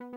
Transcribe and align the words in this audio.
Pronti 0.00 0.14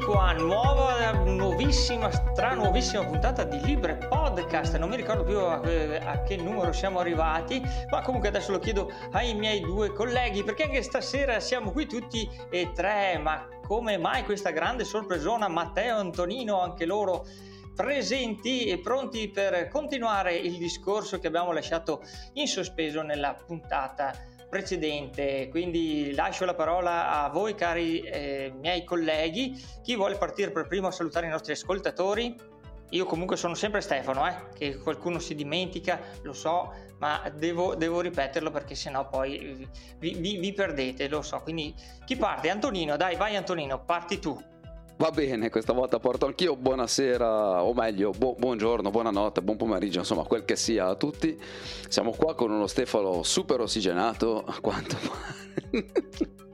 qua, 0.00 0.32
nuova, 0.32 1.10
nuovissima, 1.26 2.10
stra 2.10 2.54
nuovissima 2.54 3.04
puntata 3.04 3.44
di 3.44 3.60
Libre 3.60 3.96
Podcast. 3.96 4.78
Non 4.78 4.88
mi 4.88 4.96
ricordo 4.96 5.24
più 5.24 5.38
a, 5.40 5.60
a, 5.60 6.22
che 6.22 6.36
numero 6.38 6.72
siamo 6.72 6.98
arrivati, 6.98 7.62
ma 7.90 8.00
comunque 8.00 8.30
adesso 8.30 8.52
lo 8.52 8.58
chiedo 8.58 8.90
ai 9.12 9.34
miei 9.34 9.60
due 9.60 9.92
colleghi, 9.92 10.42
perché 10.42 10.62
anche 10.62 10.80
stasera 10.80 11.38
siamo 11.38 11.70
qui 11.70 11.84
tutti 11.84 12.26
e 12.48 12.72
tre. 12.72 13.18
Ma 13.18 13.46
come 13.66 13.98
mai 13.98 14.24
questa 14.24 14.52
grande 14.52 14.84
sorpresona? 14.84 15.48
Matteo 15.48 15.96
e 15.96 16.00
Antonino, 16.00 16.62
anche 16.62 16.86
loro 16.86 17.26
presenti 17.76 18.64
e 18.64 18.78
pronti 18.78 19.28
per 19.28 19.68
continuare 19.68 20.34
il 20.34 20.56
discorso 20.56 21.18
che 21.18 21.26
abbiamo 21.26 21.52
lasciato 21.52 22.02
in 22.32 22.48
sospeso 22.48 23.02
nella 23.02 23.34
puntata 23.34 24.12
precedente. 24.48 25.48
Quindi 25.50 26.14
lascio 26.14 26.46
la 26.46 26.54
parola 26.54 27.22
a 27.22 27.28
voi, 27.28 27.54
cari 27.54 28.00
eh, 28.00 28.52
miei 28.58 28.82
colleghi. 28.84 29.62
Chi 29.82 29.94
vuole 29.94 30.16
partire 30.16 30.50
per 30.50 30.66
primo 30.66 30.86
a 30.86 30.90
salutare 30.90 31.26
i 31.26 31.30
nostri 31.30 31.52
ascoltatori? 31.52 32.54
Io 32.90 33.04
comunque 33.04 33.36
sono 33.36 33.54
sempre 33.54 33.80
Stefano, 33.80 34.26
eh, 34.28 34.34
che 34.54 34.76
qualcuno 34.78 35.18
si 35.18 35.34
dimentica, 35.34 36.00
lo 36.22 36.32
so, 36.32 36.72
ma 36.98 37.30
devo, 37.34 37.74
devo 37.74 38.00
ripeterlo 38.00 38.50
perché 38.52 38.76
sennò 38.76 39.08
poi 39.08 39.68
vi, 39.98 40.14
vi, 40.14 40.36
vi 40.38 40.52
perdete, 40.52 41.08
lo 41.08 41.20
so. 41.20 41.40
Quindi 41.40 41.74
chi 42.04 42.16
parte? 42.16 42.48
Antonino, 42.48 42.96
dai, 42.96 43.16
vai 43.16 43.34
Antonino, 43.34 43.84
parti 43.84 44.20
tu. 44.20 44.40
Va 44.98 45.10
bene, 45.10 45.50
questa 45.50 45.74
volta 45.74 45.98
porto 45.98 46.24
anch'io 46.24 46.56
buonasera, 46.56 47.62
o 47.62 47.74
meglio, 47.74 48.12
bu- 48.12 48.34
buongiorno, 48.38 48.88
buonanotte, 48.90 49.42
buon 49.42 49.58
pomeriggio, 49.58 49.98
insomma, 49.98 50.22
quel 50.22 50.46
che 50.46 50.56
sia 50.56 50.86
a 50.86 50.94
tutti. 50.94 51.38
Siamo 51.86 52.12
qua 52.12 52.34
con 52.34 52.50
uno 52.50 52.66
Stefano 52.66 53.22
super 53.22 53.60
ossigenato, 53.60 54.42
a 54.42 54.58
quanto 54.58 54.96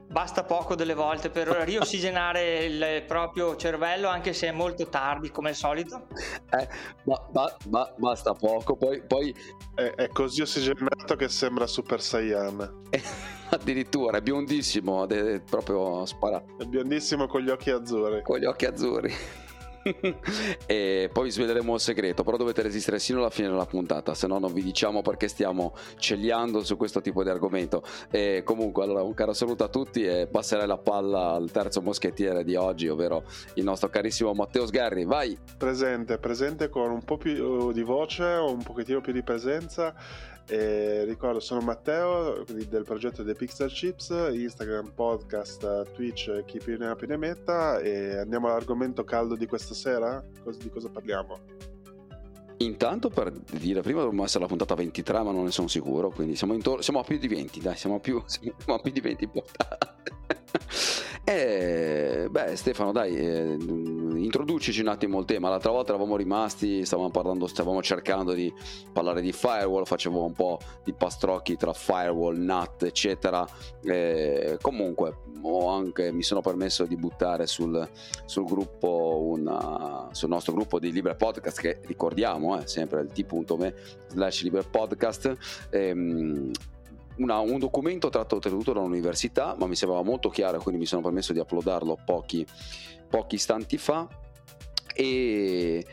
Basta 0.09 0.43
poco 0.43 0.75
delle 0.75 0.93
volte 0.93 1.29
per 1.29 1.47
riossigenare 1.47 2.65
il 2.65 3.03
proprio 3.07 3.55
cervello, 3.55 4.09
anche 4.09 4.33
se 4.33 4.49
è 4.49 4.51
molto 4.51 4.87
tardi, 4.89 5.31
come 5.31 5.49
al 5.49 5.55
solito. 5.55 6.07
Eh, 6.51 6.67
ba- 7.03 7.25
ba- 7.31 7.57
ba- 7.65 7.93
basta 7.97 8.33
poco, 8.33 8.75
poi... 8.75 9.01
poi... 9.07 9.33
È, 9.73 9.81
è, 9.95 10.07
così 10.09 10.41
ossigenato 10.41 11.15
che 11.15 11.29
sembra 11.29 11.65
Super 11.65 12.01
Saiyan. 12.01 12.81
addirittura 13.53 14.17
è 14.17 14.21
biondissimo, 14.21 15.07
è 15.07 15.41
proprio 15.41 16.05
sparato. 16.05 16.57
È 16.57 16.65
biondissimo 16.65 17.27
con 17.27 17.41
gli 17.41 17.49
occhi 17.49 17.69
azzurri. 17.69 18.21
Con 18.23 18.39
gli 18.39 18.45
occhi 18.45 18.65
azzurri. 18.65 19.13
e 20.65 21.09
poi 21.11 21.29
sveleremo 21.29 21.73
il 21.73 21.79
segreto, 21.79 22.23
però 22.23 22.37
dovete 22.37 22.61
resistere 22.61 22.99
sino 22.99 23.19
alla 23.19 23.29
fine 23.29 23.49
della 23.49 23.65
puntata, 23.65 24.13
se 24.13 24.27
no 24.27 24.39
non 24.39 24.53
vi 24.53 24.63
diciamo 24.63 25.01
perché 25.01 25.27
stiamo 25.27 25.73
celiando 25.97 26.63
su 26.63 26.77
questo 26.77 27.01
tipo 27.01 27.23
di 27.23 27.29
argomento. 27.29 27.83
E 28.09 28.43
comunque, 28.45 28.83
allora, 28.83 29.03
un 29.03 29.13
caro 29.13 29.33
saluto 29.33 29.63
a 29.63 29.67
tutti 29.67 30.03
e 30.05 30.27
passerei 30.27 30.67
la 30.67 30.77
palla 30.77 31.31
al 31.31 31.51
terzo 31.51 31.81
moschettiere 31.81 32.43
di 32.43 32.55
oggi, 32.55 32.87
ovvero 32.87 33.23
il 33.55 33.63
nostro 33.63 33.89
carissimo 33.89 34.33
Matteo 34.33 34.65
Sgarri. 34.65 35.05
Vai! 35.05 35.37
Presente, 35.57 36.17
presente 36.17 36.69
con 36.69 36.89
un 36.91 37.03
po' 37.03 37.17
più 37.17 37.71
di 37.71 37.83
voce, 37.83 38.23
un 38.23 38.63
pochettino 38.63 39.01
più 39.01 39.11
di 39.11 39.21
presenza 39.21 39.93
e 40.47 41.05
ricordo, 41.05 41.39
sono 41.39 41.61
Matteo 41.61 42.43
del 42.43 42.83
progetto 42.83 43.23
The 43.23 43.33
Pixel 43.33 43.71
Chips, 43.71 44.09
Instagram, 44.09 44.91
podcast, 44.93 45.91
Twitch, 45.93 46.43
chi 46.45 46.59
più 46.59 46.77
ne 46.77 46.87
ha 46.87 46.95
più 46.95 47.07
ne 47.07 47.17
metta. 47.17 47.79
E 47.79 48.17
andiamo 48.17 48.47
all'argomento 48.47 49.03
caldo 49.03 49.35
di 49.35 49.47
questa 49.47 49.73
sera? 49.73 50.23
Di 50.57 50.69
cosa 50.69 50.89
parliamo? 50.89 51.39
Intanto 52.57 53.09
per 53.09 53.31
dire, 53.31 53.81
prima 53.81 54.01
dovremmo 54.01 54.23
essere 54.23 54.41
la 54.41 54.49
puntata 54.49 54.75
23, 54.75 55.23
ma 55.23 55.31
non 55.31 55.45
ne 55.45 55.51
sono 55.51 55.67
sicuro, 55.67 56.09
quindi 56.09 56.35
siamo, 56.35 56.53
intor- 56.53 56.81
siamo 56.81 56.99
a 56.99 57.03
più 57.03 57.17
di 57.17 57.27
20, 57.27 57.59
dai, 57.59 57.75
siamo 57.75 57.95
a 57.95 57.99
più, 57.99 58.21
siamo 58.27 58.53
a 58.65 58.79
più 58.79 58.91
di 58.91 59.01
20 59.01 59.27
puntate. 59.27 59.93
E 61.25 62.27
beh, 62.29 62.57
Stefano, 62.57 62.91
dai, 62.91 63.15
eh, 63.15 63.53
introducici 63.53 64.81
un 64.81 64.89
attimo 64.89 65.19
il 65.19 65.25
tema. 65.25 65.47
L'altra 65.47 65.71
volta 65.71 65.93
eravamo 65.93 66.17
rimasti, 66.17 66.83
stavamo 66.83 67.11
parlando, 67.11 67.47
stavamo 67.47 67.81
cercando 67.81 68.33
di 68.33 68.53
parlare 68.91 69.21
di 69.21 69.31
firewall, 69.31 69.85
facevo 69.85 70.25
un 70.25 70.33
po' 70.33 70.59
di 70.83 70.91
pastrocchi 70.91 71.55
tra 71.55 71.71
firewall, 71.71 72.35
NAT, 72.35 72.83
eccetera. 72.83 73.47
E 73.85 74.57
comunque, 74.61 75.19
anche, 75.69 76.11
mi 76.11 76.23
sono 76.23 76.41
permesso 76.41 76.83
di 76.83 76.97
buttare 76.97 77.47
sul, 77.47 77.87
sul 78.25 78.43
gruppo 78.43 79.21
una, 79.25 80.09
sul 80.11 80.27
nostro 80.27 80.51
gruppo 80.51 80.77
di 80.77 80.91
Libre 80.91 81.15
Podcast, 81.15 81.61
che 81.61 81.79
ricordiamo, 81.85 82.59
eh, 82.59 82.67
sempre 82.67 82.99
il 82.99 83.11
t.me 83.13 83.73
slash 84.09 84.43
Libre 84.43 84.63
Podcast. 84.63 85.37
Ehm, 85.69 86.51
una, 87.17 87.39
un 87.39 87.59
documento 87.59 88.09
tratto 88.09 88.37
ottenuto 88.37 88.73
dall'università, 88.73 89.55
ma 89.57 89.67
mi 89.67 89.75
sembrava 89.75 90.03
molto 90.03 90.29
chiaro, 90.29 90.59
quindi 90.59 90.79
mi 90.79 90.87
sono 90.87 91.01
permesso 91.01 91.33
di 91.33 91.39
uploadarlo 91.39 91.99
pochi, 92.05 92.45
pochi 93.09 93.35
istanti 93.35 93.77
fa. 93.77 94.07
E 94.95 95.85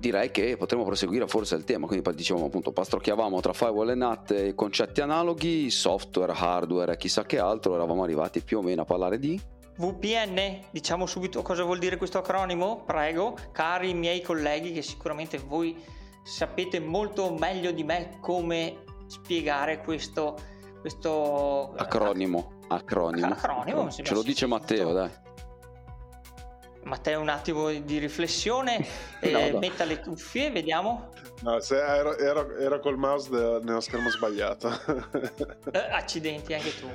direi 0.00 0.30
che 0.30 0.56
potremmo 0.56 0.84
proseguire 0.84 1.26
forse 1.28 1.54
il 1.54 1.64
tema, 1.64 1.86
quindi 1.86 2.14
dicevamo 2.14 2.46
appunto 2.46 2.72
pastrocchiavamo 2.72 3.40
tra 3.40 3.52
firewall 3.52 3.90
e 3.90 3.94
NAT 3.94 4.30
e 4.30 4.54
concetti 4.54 5.02
analoghi, 5.02 5.70
software, 5.70 6.32
hardware, 6.34 6.96
chissà 6.96 7.24
che 7.24 7.38
altro, 7.38 7.74
eravamo 7.74 8.02
arrivati 8.02 8.40
più 8.40 8.58
o 8.58 8.62
meno 8.62 8.82
a 8.82 8.84
parlare 8.86 9.18
di 9.18 9.40
VPN, 9.76 10.66
diciamo 10.70 11.06
subito 11.06 11.42
cosa 11.42 11.64
vuol 11.64 11.78
dire 11.78 11.96
questo 11.96 12.18
acronimo, 12.18 12.82
prego, 12.84 13.36
cari 13.52 13.94
miei 13.94 14.20
colleghi 14.20 14.72
che 14.72 14.82
sicuramente 14.82 15.38
voi 15.38 15.76
sapete 16.22 16.80
molto 16.80 17.32
meglio 17.34 17.70
di 17.70 17.84
me 17.84 18.18
come 18.20 18.84
spiegare 19.10 19.80
questo, 19.80 20.38
questo 20.80 21.74
acronimo. 21.76 22.58
Acronimo. 22.68 23.26
acronimo 23.26 23.90
Ce 23.90 24.14
lo 24.14 24.22
dice 24.22 24.46
Matteo, 24.46 24.92
dai. 24.92 25.10
Matteo, 26.84 27.20
un 27.20 27.28
attimo 27.28 27.70
di 27.70 27.98
riflessione, 27.98 28.78
no, 29.22 29.28
eh, 29.28 29.50
no. 29.50 29.58
metta 29.58 29.84
le 29.84 30.00
cuffie, 30.00 30.50
vediamo. 30.50 31.10
No, 31.42 31.60
se 31.60 31.76
ero, 31.76 32.16
ero, 32.16 32.56
ero 32.56 32.80
col 32.80 32.96
mouse 32.96 33.30
nello 33.30 33.80
schermo 33.80 34.08
sbagliato. 34.08 34.68
eh, 35.72 35.78
accidenti, 35.90 36.54
anche 36.54 36.74
tu. 36.78 36.88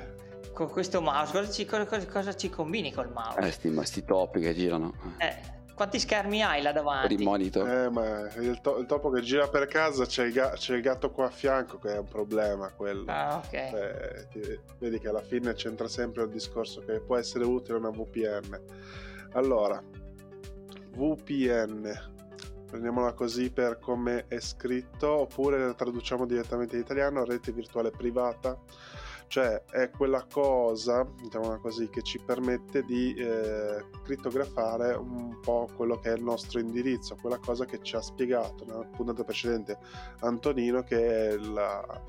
Con 0.52 0.70
questo 0.70 1.02
mouse, 1.02 1.32
cosa 1.32 1.50
ci, 1.50 1.66
cosa, 1.66 1.86
cosa 1.86 2.34
ci 2.34 2.48
combini 2.48 2.92
col 2.92 3.12
mouse? 3.12 3.38
Eh, 3.38 3.50
sti, 3.50 3.84
sti 3.84 4.04
topi 4.04 4.40
che 4.40 4.54
girano. 4.54 4.94
Eh, 5.18 5.55
quanti 5.76 5.98
schermi 5.98 6.42
hai 6.42 6.62
là 6.62 6.72
davanti? 6.72 7.08
Per 7.08 7.18
il 7.18 7.22
monitor. 7.22 7.68
Eh, 7.68 7.90
ma 7.90 8.32
il, 8.38 8.60
to- 8.62 8.78
il, 8.78 8.86
topo 8.86 9.10
che 9.10 9.20
gira 9.20 9.46
per 9.46 9.66
casa 9.66 10.06
c'è 10.06 10.24
il, 10.24 10.32
ga- 10.32 10.52
c'è 10.52 10.74
il, 10.74 10.80
gatto 10.80 11.10
qua 11.10 11.26
a 11.26 11.30
fianco 11.30 11.78
che 11.78 11.92
è 11.94 11.98
un 11.98 12.08
problema 12.08 12.72
quello. 12.72 13.04
Ah, 13.12 13.36
ok. 13.36 13.52
Eh, 13.52 14.26
ti- 14.30 14.60
vedi 14.78 14.98
che 14.98 15.08
alla 15.08 15.20
fine 15.20 15.52
c'entra 15.52 15.86
sempre 15.86 16.22
il 16.22 16.30
discorso 16.30 16.80
che 16.80 17.00
può 17.00 17.18
essere 17.18 17.44
utile 17.44 17.76
una 17.76 17.90
VPN. 17.90 18.58
Allora, 19.34 19.80
VPN. 20.96 22.14
Prendiamola 22.66 23.12
così 23.12 23.52
per 23.52 23.78
come 23.78 24.24
è 24.28 24.40
scritto, 24.40 25.08
oppure 25.08 25.58
la 25.58 25.74
traduciamo 25.74 26.24
direttamente 26.24 26.74
in 26.76 26.82
italiano, 26.82 27.24
rete 27.24 27.52
virtuale 27.52 27.90
privata 27.90 28.58
cioè 29.28 29.62
è 29.70 29.90
quella 29.90 30.24
cosa, 30.30 31.06
diciamola 31.20 31.58
così, 31.58 31.88
che 31.88 32.02
ci 32.02 32.18
permette 32.18 32.82
di 32.82 33.14
eh, 33.14 33.84
crittografare 34.04 34.94
un 34.94 35.40
po' 35.40 35.68
quello 35.74 35.98
che 35.98 36.12
è 36.12 36.16
il 36.16 36.22
nostro 36.22 36.60
indirizzo, 36.60 37.16
quella 37.20 37.38
cosa 37.38 37.64
che 37.64 37.80
ci 37.82 37.96
ha 37.96 38.00
spiegato 38.00 38.64
nella 38.64 38.84
puntata 38.84 39.24
precedente 39.24 39.78
Antonino, 40.20 40.82
che 40.82 41.30
è 41.30 41.36
la, 41.36 42.02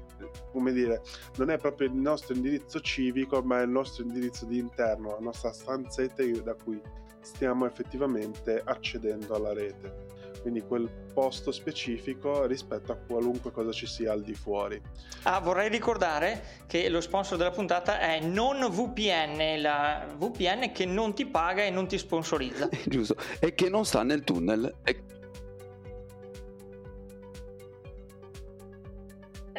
come 0.52 0.72
dire, 0.72 1.02
non 1.38 1.50
è 1.50 1.58
proprio 1.58 1.88
il 1.88 1.96
nostro 1.96 2.36
indirizzo 2.36 2.80
civico, 2.80 3.42
ma 3.42 3.60
è 3.60 3.64
il 3.64 3.70
nostro 3.70 4.04
indirizzo 4.04 4.46
di 4.46 4.58
interno, 4.60 5.12
la 5.12 5.20
nostra 5.20 5.52
stanzetta 5.52 6.24
da 6.44 6.56
cui 6.56 6.82
stiamo 7.22 7.66
effettivamente 7.66 8.62
accedendo 8.64 9.36
alla 9.36 9.54
rete 9.54 10.16
quindi 10.48 10.62
quel 10.66 10.90
posto 11.14 11.52
specifico 11.52 12.46
rispetto 12.46 12.94
a 12.94 12.96
qualunque 12.96 13.52
cosa 13.52 13.74
ci 13.74 13.86
sia 13.86 14.14
al 14.14 14.22
di 14.22 14.34
fuori. 14.34 14.82
Ah, 15.24 15.40
vorrei 15.42 15.68
ricordare 15.68 16.64
che 16.68 16.88
lo 16.88 17.02
sponsor 17.02 17.38
della 17.38 17.52
puntata 17.52 18.00
è 18.00 18.22
non 18.22 18.66
VPN, 18.70 19.62
la 19.62 20.08
VPN 20.18 20.72
che 20.72 20.86
non 20.86 21.14
ti 21.14 21.26
paga 21.26 21.64
e 21.64 21.70
non 21.70 21.86
ti 21.88 21.98
sponsorizza. 21.98 22.70
Giusto, 22.88 23.18
e 23.40 23.54
che 23.56 23.68
non 23.68 23.84
sta 23.84 24.04
nel 24.04 24.24
tunnel. 24.24 24.74
E... 24.84 25.04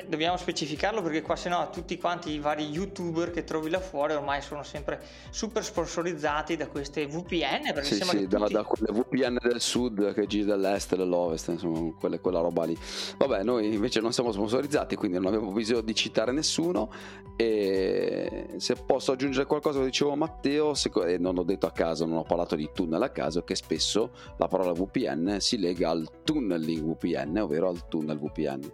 dobbiamo 0.09 0.37
specificarlo 0.37 1.03
perché 1.03 1.23
qua 1.23 1.37
se 1.37 1.49
no 1.49 1.69
tutti 1.71 1.99
quanti 1.99 2.31
i 2.31 2.39
vari 2.39 2.69
youtuber 2.69 3.31
che 3.31 3.45
trovi 3.45 3.71
là 3.71 3.81
fuori 3.81 4.15
ormai 4.15 4.41
sono 4.41 4.63
sempre 4.63 5.01
super 5.31 5.63
sponsorizzati 5.63 6.57
da 6.57 6.67
queste 6.69 7.07
VPN. 7.07 7.73
Perché 7.75 7.95
sì, 7.95 8.03
sì, 8.03 8.27
da, 8.27 8.47
da, 8.49 8.65
quelle 8.65 8.93
VPN 8.93 9.39
del 9.41 9.61
sud 9.61 10.15
che 10.15 10.27
giri 10.27 10.45
dall'est 10.45 10.93
e 10.93 10.97
dall'ovest, 10.97 11.49
insomma, 11.49 11.95
quelle, 11.99 12.21
quella 12.21 12.41
roba 12.41 12.65
lì. 12.65 12.77
Vabbè, 13.17 13.43
noi 13.43 13.73
invece 13.73 14.01
non 14.01 14.13
siamo 14.13 14.33
sponsorizzati, 14.33 14.97
quindi 14.97 15.19
non 15.19 15.27
abbiamo 15.27 15.53
bisogno 15.53 15.83
di 15.83 15.95
citare 15.95 16.33
nessuno. 16.33 16.91
E 17.37 18.55
se 18.57 18.75
posso 18.75 19.13
aggiungere 19.13 19.47
qualcosa, 19.47 19.79
lo 19.79 19.85
dicevo 19.85 20.17
Matteo, 20.17 20.73
e 21.07 21.19
non 21.19 21.39
ho 21.39 21.45
detto 21.45 21.67
a 21.67 21.71
caso, 21.71 22.05
non 22.05 22.19
ho 22.19 22.25
parlato 22.25 22.57
di 22.57 22.71
tunnel 22.73 23.03
a 23.03 23.11
caso, 23.11 23.43
che 23.43 23.55
spesso 23.55 24.11
la 24.39 24.49
parola 24.49 24.73
VPN 24.73 25.37
si 25.39 25.59
lega 25.59 25.91
al 25.91 26.09
tunneling 26.25 26.95
VPN, 26.95 27.39
ovvero 27.39 27.69
al 27.69 27.87
tunnel 27.89 28.19
VPN. 28.19 28.71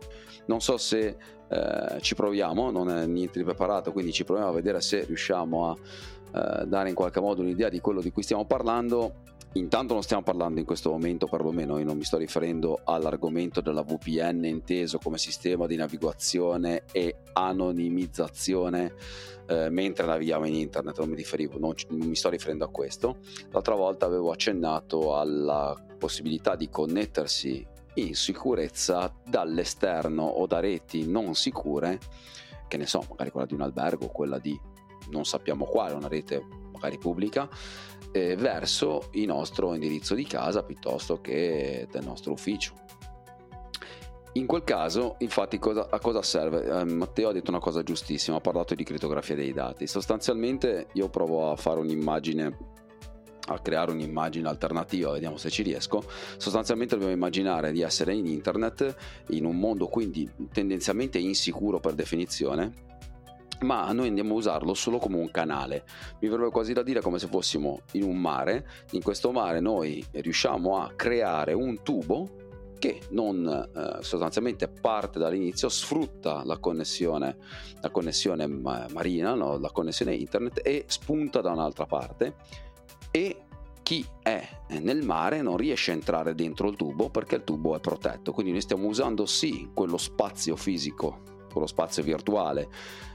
Non 0.47 0.61
so 0.61 0.77
se 0.77 1.17
eh, 1.49 2.01
ci 2.01 2.15
proviamo, 2.15 2.71
non 2.71 2.91
è 2.91 3.07
niente 3.07 3.39
di 3.39 3.45
preparato, 3.45 3.93
quindi 3.93 4.13
ci 4.13 4.25
proviamo 4.25 4.51
a 4.51 4.55
vedere 4.55 4.81
se 4.81 5.05
riusciamo 5.05 5.71
a 5.71 5.77
eh, 6.35 6.67
dare 6.67 6.89
in 6.89 6.95
qualche 6.95 7.21
modo 7.21 7.43
un'idea 7.43 7.69
di 7.69 7.81
quello 7.81 8.01
di 8.01 8.11
cui 8.11 8.23
stiamo 8.23 8.45
parlando. 8.45 9.23
Intanto 9.57 9.93
non 9.93 10.03
stiamo 10.03 10.25
parlando 10.25 10.59
in 10.59 10.67
questo 10.67 10.91
momento, 10.91 11.29
perlomeno 11.29 11.79
io 11.79 11.85
non 11.85 11.97
mi 11.97 12.03
sto 12.03 12.17
riferendo 12.17 12.81
all'argomento 12.83 13.61
della 13.61 13.83
VPN 13.83 14.45
inteso 14.47 14.99
come 14.99 15.17
sistema 15.17 15.69
di 15.69 15.77
navigazione 15.77 16.83
e 16.91 17.19
anonimizzazione 17.35 18.95
eh, 19.47 19.71
mentre 19.71 20.07
navighiamo 20.07 20.47
in 20.47 20.55
internet, 20.55 20.99
non 20.99 21.09
mi, 21.09 21.15
riferivo, 21.15 21.57
non, 21.59 21.73
non 21.91 22.09
mi 22.09 22.17
sto 22.17 22.31
riferendo 22.31 22.65
a 22.65 22.69
questo. 22.69 23.19
L'altra 23.51 23.77
volta 23.77 24.07
avevo 24.07 24.33
accennato 24.33 25.17
alla 25.17 25.81
possibilità 25.99 26.57
di 26.57 26.69
connettersi 26.69 27.65
in 27.95 28.15
sicurezza 28.15 29.13
dall'esterno 29.25 30.23
o 30.23 30.47
da 30.47 30.61
reti 30.61 31.07
non 31.07 31.35
sicure, 31.35 31.99
che 32.69 32.77
ne 32.77 32.87
so, 32.87 33.05
magari 33.09 33.31
quella 33.31 33.47
di 33.47 33.55
un 33.55 33.63
albergo, 33.63 34.09
quella 34.09 34.39
di 34.39 34.59
non 35.11 35.25
sappiamo 35.25 35.65
quale, 35.65 35.95
una 35.95 36.09
rete 36.09 36.43
magari 36.73 36.99
pubblica, 36.99 37.49
eh, 38.13 38.37
verso 38.37 39.09
il 39.13 39.27
nostro 39.27 39.75
indirizzo 39.75 40.15
di 40.15 40.25
casa 40.25 40.63
piuttosto 40.63 41.21
che 41.21 41.89
del 41.91 42.05
nostro 42.05 42.33
ufficio. 42.33 42.73
In 44.37 44.47
quel 44.47 44.65
caso, 44.65 45.15
infatti, 45.19 45.59
cosa, 45.59 45.89
a 45.91 46.01
cosa 46.01 46.21
serve? 46.21 46.65
Eh, 46.65 46.85
Matteo 46.85 47.29
ha 47.29 47.33
detto 47.33 47.51
una 47.51 47.61
cosa 47.61 47.85
giustissima, 47.85 48.39
ha 48.39 48.41
parlato 48.41 48.75
di 48.75 48.83
crittografia 48.83 49.37
dei 49.37 49.53
dati. 49.53 49.87
Sostanzialmente 49.87 50.89
io 50.95 51.09
provo 51.09 51.53
a 51.53 51.57
fare 51.57 51.79
un'immagine 51.79 52.57
a 53.47 53.59
creare 53.59 53.91
un'immagine 53.91 54.49
alternativa, 54.49 55.13
vediamo 55.13 55.37
se 55.37 55.51
ci 55.51 55.63
riesco. 55.63 56.03
Sostanzialmente 56.37 56.95
dobbiamo 56.95 57.15
immaginare 57.15 57.73
di 57.73 57.83
essere 57.83 58.15
in 58.15 58.27
internet, 58.27 58.95
in 59.31 59.45
un 59.45 59.59
mondo 59.59 59.87
quindi 59.87 60.31
tendenzialmente 60.53 61.19
insicuro 61.19 61.81
per 61.81 61.95
definizione, 61.95 62.73
ma 63.61 63.91
noi 63.93 64.09
andiamo 64.09 64.35
a 64.35 64.39
usarlo 64.39 64.75
solo 64.75 64.99
come 64.99 65.19
un 65.19 65.31
canale. 65.31 65.85
Mi 66.21 66.29
verrebbe 66.29 66.51
quasi 66.51 66.73
da 66.73 66.83
dire 66.83 67.01
come 67.01 67.19
se 67.19 67.27
fossimo 67.27 67.81
in 67.93 68.05
un 68.05 68.17
mare, 68.17 68.67
in 68.93 69.03
questo 69.03 69.31
mare 69.31 69.61
noi 69.61 70.05
riusciamo 70.11 70.79
a 70.79 70.93
creare 70.95 71.53
un 71.53 71.83
tubo 71.83 72.43
che 72.79 73.01
non 73.11 73.47
eh, 73.47 74.03
sostanzialmente 74.03 74.69
parte 74.69 75.19
dall'inizio, 75.19 75.71
sfrutta 75.71 76.43
la 76.45 76.59
connessione, 76.59 77.37
la 77.81 77.89
connessione 77.89 78.47
marina, 78.47 79.33
no? 79.33 79.57
la 79.57 79.71
connessione 79.71 80.15
internet 80.15 80.61
e 80.63 80.85
spunta 80.87 81.41
da 81.41 81.51
un'altra 81.51 81.87
parte 81.87 82.35
e 83.17 83.37
chi 83.85 84.05
è 84.23 84.45
nel 84.81 85.03
mare 85.03 85.41
non 85.41 85.57
riesce 85.57 85.93
a 85.93 85.95
entrare 85.95 86.35
dentro 86.35 86.69
il 86.69 86.75
tubo 86.75 87.11
perché 87.11 87.37
il 87.37 87.45
tubo 87.45 87.77
è 87.77 87.81
protetto. 87.81 88.33
Quindi 88.33 88.51
noi 88.51 88.61
stiamo 88.61 88.89
usando 88.89 89.25
sì 89.25 89.71
quello 89.73 89.99
spazio 89.99 90.57
fisico, 90.57 91.21
quello 91.53 91.69
spazio 91.69 92.03
virtuale, 92.03 92.67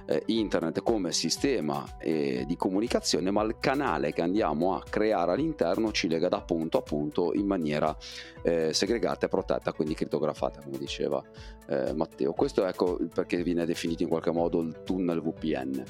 eh, 0.05 0.23
internet 0.27 0.81
come 0.83 1.11
sistema 1.11 1.97
eh, 1.99 2.45
di 2.47 2.55
comunicazione, 2.55 3.29
ma 3.29 3.43
il 3.43 3.57
canale 3.59 4.13
che 4.13 4.21
andiamo 4.21 4.73
a 4.73 4.83
creare 4.89 5.33
all'interno 5.33 5.91
ci 5.91 6.07
lega 6.07 6.29
da 6.29 6.39
punto 6.43 6.77
a 6.77 6.81
punto 6.81 7.33
in 7.33 7.45
maniera 7.45 7.93
eh, 8.41 8.71
segregata 8.71 9.25
e 9.25 9.29
protetta, 9.29 9.73
quindi 9.73 9.95
crittografata, 9.95 10.61
come 10.61 10.77
diceva 10.77 11.21
eh, 11.67 11.93
Matteo. 11.93 12.31
Questo 12.31 12.65
ecco 12.65 12.97
perché 13.13 13.43
viene 13.43 13.65
definito 13.65 14.03
in 14.03 14.09
qualche 14.09 14.31
modo 14.31 14.61
il 14.61 14.81
tunnel 14.85 15.21
VPN. 15.21 15.83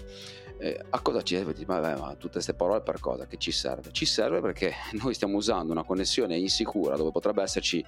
Eh, 0.61 0.77
a 0.89 0.99
cosa 0.99 1.21
ci 1.21 1.35
serve? 1.35 1.55
Ma, 1.65 1.79
ma 1.79 2.15
tutte 2.15 2.33
queste 2.33 2.53
parole 2.53 2.81
per 2.81 2.99
cosa? 2.99 3.25
Che 3.25 3.37
ci 3.37 3.51
serve? 3.51 3.91
Ci 3.91 4.05
serve 4.05 4.41
perché 4.41 4.73
noi 5.01 5.13
stiamo 5.13 5.37
usando 5.37 5.71
una 5.71 5.83
connessione 5.83 6.37
insicura 6.37 6.97
dove 6.97 7.11
potrebbe 7.11 7.41
esserci 7.41 7.83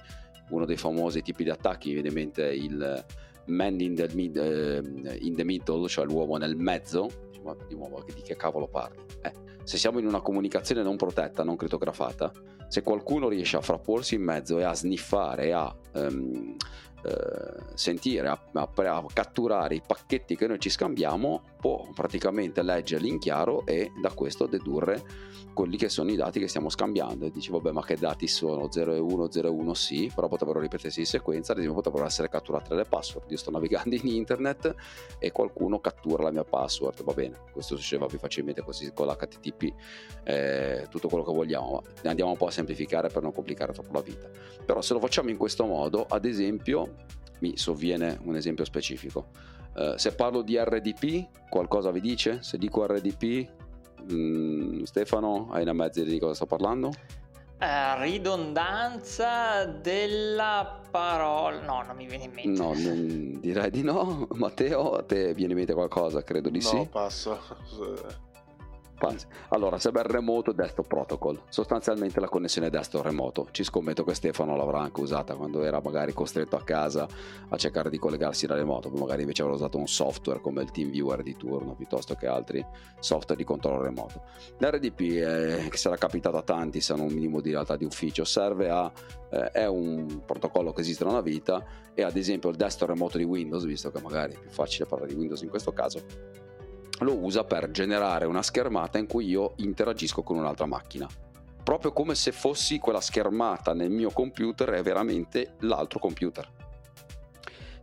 uno 0.50 0.64
dei 0.64 0.76
famosi 0.76 1.22
tipi 1.22 1.44
di 1.44 1.50
attacchi, 1.50 1.92
evidentemente 1.92 2.44
il 2.44 3.04
man 3.46 3.78
in 3.80 3.94
the, 3.94 4.08
mid, 4.14 4.36
eh, 4.36 5.16
in 5.20 5.34
the 5.34 5.44
middle, 5.44 5.86
cioè 5.88 6.06
l'uomo 6.06 6.36
nel 6.38 6.56
mezzo. 6.56 7.30
Ma 7.44 7.56
di 7.66 7.74
nuovo, 7.74 8.02
di 8.06 8.22
che 8.22 8.36
cavolo 8.36 8.68
parli? 8.68 8.98
Eh, 9.22 9.32
se 9.64 9.76
siamo 9.76 9.98
in 9.98 10.06
una 10.06 10.20
comunicazione 10.20 10.82
non 10.82 10.96
protetta, 10.96 11.42
non 11.42 11.56
crittografata, 11.56 12.32
se 12.68 12.82
qualcuno 12.82 13.28
riesce 13.28 13.56
a 13.56 13.60
frapporsi 13.60 14.14
in 14.14 14.22
mezzo 14.22 14.58
e 14.58 14.62
a 14.62 14.74
sniffare 14.74 15.52
a 15.52 15.76
um, 15.94 16.56
eh, 17.04 17.54
sentire, 17.74 18.28
a, 18.28 18.40
a, 18.52 18.70
a, 18.74 19.04
catturare 19.12 19.74
i 19.74 19.82
pacchetti 19.84 20.36
che 20.36 20.46
noi 20.46 20.60
ci 20.60 20.70
scambiamo, 20.70 21.42
può 21.62 21.86
praticamente 21.94 22.60
leggerli 22.60 23.06
in 23.06 23.20
chiaro 23.20 23.64
e 23.66 23.92
da 24.00 24.10
questo 24.10 24.46
dedurre 24.46 25.00
quelli 25.54 25.76
che 25.76 25.88
sono 25.88 26.10
i 26.10 26.16
dati 26.16 26.40
che 26.40 26.48
stiamo 26.48 26.68
scambiando. 26.68 27.26
E 27.26 27.30
dici, 27.30 27.52
vabbè, 27.52 27.70
ma 27.70 27.84
che 27.84 27.96
dati 27.96 28.26
sono? 28.26 28.68
0 28.68 28.94
e 28.94 28.98
1, 28.98 29.30
0 29.30 29.46
e 29.46 29.50
1 29.50 29.74
sì, 29.74 30.10
però 30.12 30.26
potrebbero 30.26 30.58
ripetersi 30.58 30.98
in 30.98 31.06
sequenza, 31.06 31.52
ad 31.52 31.58
esempio 31.58 31.80
potrebbero 31.80 32.04
essere 32.04 32.28
catturate 32.28 32.74
le 32.74 32.84
password. 32.84 33.30
Io 33.30 33.36
sto 33.36 33.52
navigando 33.52 33.94
in 33.94 34.08
internet 34.08 34.74
e 35.20 35.30
qualcuno 35.30 35.78
cattura 35.78 36.24
la 36.24 36.32
mia 36.32 36.42
password, 36.42 37.04
va 37.04 37.12
bene, 37.12 37.38
questo 37.52 37.76
succedeva 37.76 38.08
più 38.08 38.18
facilmente 38.18 38.62
così 38.62 38.90
con 38.92 39.06
l'HTTP, 39.06 39.74
eh, 40.24 40.86
tutto 40.90 41.06
quello 41.06 41.22
che 41.22 41.32
vogliamo, 41.32 41.80
ma 42.02 42.10
andiamo 42.10 42.32
un 42.32 42.36
po' 42.36 42.46
a 42.46 42.50
semplificare 42.50 43.08
per 43.08 43.22
non 43.22 43.32
complicare 43.32 43.72
troppo 43.72 43.92
la 43.92 44.02
vita. 44.02 44.28
Però 44.66 44.80
se 44.80 44.94
lo 44.94 44.98
facciamo 44.98 45.30
in 45.30 45.36
questo 45.36 45.64
modo, 45.64 46.06
ad 46.08 46.24
esempio, 46.24 46.94
mi 47.38 47.56
sovviene 47.56 48.18
un 48.24 48.34
esempio 48.34 48.64
specifico. 48.64 49.28
Uh, 49.74 49.96
se 49.96 50.12
parlo 50.14 50.42
di 50.42 50.58
RDP, 50.58 51.48
qualcosa 51.48 51.90
vi 51.90 52.00
dice? 52.00 52.42
Se 52.42 52.58
dico 52.58 52.84
RDP, 52.86 53.48
mh, 54.06 54.14
mm, 54.14 54.82
Stefano, 54.82 55.48
hai 55.50 55.62
una 55.62 55.72
mezza 55.72 56.00
idea 56.00 56.12
di 56.12 56.18
cosa 56.18 56.34
sto 56.34 56.46
parlando? 56.46 56.88
Uh, 57.58 58.00
ridondanza 58.00 59.64
della 59.64 60.80
parola. 60.90 61.60
No, 61.60 61.82
non 61.82 61.96
mi 61.96 62.06
viene 62.06 62.24
in 62.24 62.32
mente. 62.32 62.60
No, 62.60 62.74
non, 62.74 63.38
direi 63.40 63.70
di 63.70 63.82
no. 63.82 64.26
Matteo, 64.34 64.92
a 64.92 65.02
te 65.04 65.32
viene 65.32 65.52
in 65.52 65.58
mente 65.58 65.72
qualcosa? 65.72 66.22
Credo 66.22 66.50
di 66.50 66.60
no, 66.60 66.68
sì. 66.68 66.76
No, 66.76 66.86
passo. 66.86 67.40
Allora, 69.48 69.78
Cyber 69.78 70.06
Remote 70.06 70.54
Desktop 70.54 70.86
Protocol, 70.86 71.42
sostanzialmente 71.48 72.20
la 72.20 72.28
connessione 72.28 72.70
desktop 72.70 73.04
remoto. 73.04 73.48
Ci 73.50 73.64
scommetto 73.64 74.04
che 74.04 74.14
Stefano 74.14 74.54
l'avrà 74.54 74.78
anche 74.78 75.00
usata 75.00 75.34
quando 75.34 75.64
era 75.64 75.80
magari 75.82 76.12
costretto 76.12 76.54
a 76.54 76.62
casa 76.62 77.08
a 77.48 77.56
cercare 77.56 77.90
di 77.90 77.98
collegarsi 77.98 78.46
da 78.46 78.54
remoto, 78.54 78.90
magari 78.90 79.22
invece 79.22 79.42
avrà 79.42 79.54
usato 79.54 79.76
un 79.76 79.88
software 79.88 80.40
come 80.40 80.62
il 80.62 80.70
TeamViewer 80.70 81.22
di 81.22 81.36
turno 81.36 81.74
piuttosto 81.74 82.14
che 82.14 82.28
altri 82.28 82.64
software 83.00 83.36
di 83.36 83.44
controllo 83.44 83.82
remoto. 83.82 84.22
L'RDP, 84.58 85.00
eh, 85.00 85.68
che 85.68 85.76
sarà 85.76 85.96
capitato 85.96 86.36
a 86.36 86.42
tanti 86.42 86.80
se 86.80 86.92
hanno 86.92 87.02
un 87.02 87.12
minimo 87.12 87.40
di 87.40 87.50
realtà 87.50 87.76
di 87.76 87.84
ufficio, 87.84 88.22
serve 88.24 88.70
a 88.70 88.90
eh, 89.30 89.50
è 89.50 89.66
un 89.66 90.22
protocollo 90.24 90.72
che 90.72 90.82
esiste 90.82 91.04
da 91.04 91.10
una 91.10 91.20
vita 91.20 91.64
e 91.92 92.02
ad 92.02 92.16
esempio 92.16 92.50
il 92.50 92.56
desktop 92.56 92.90
remoto 92.90 93.18
di 93.18 93.24
Windows, 93.24 93.64
visto 93.64 93.90
che 93.90 94.00
magari 94.00 94.34
è 94.34 94.38
più 94.38 94.50
facile 94.50 94.86
parlare 94.86 95.12
di 95.12 95.18
Windows 95.18 95.40
in 95.42 95.48
questo 95.48 95.72
caso, 95.72 96.00
lo 97.00 97.16
usa 97.16 97.44
per 97.44 97.70
generare 97.70 98.26
una 98.26 98.42
schermata 98.42 98.98
in 98.98 99.06
cui 99.06 99.26
io 99.26 99.54
interagisco 99.56 100.22
con 100.22 100.36
un'altra 100.36 100.66
macchina. 100.66 101.08
Proprio 101.62 101.92
come 101.92 102.14
se 102.14 102.32
fossi 102.32 102.78
quella 102.78 103.00
schermata 103.00 103.72
nel 103.72 103.90
mio 103.90 104.10
computer 104.10 104.68
è 104.70 104.82
veramente 104.82 105.54
l'altro 105.60 105.98
computer. 105.98 106.50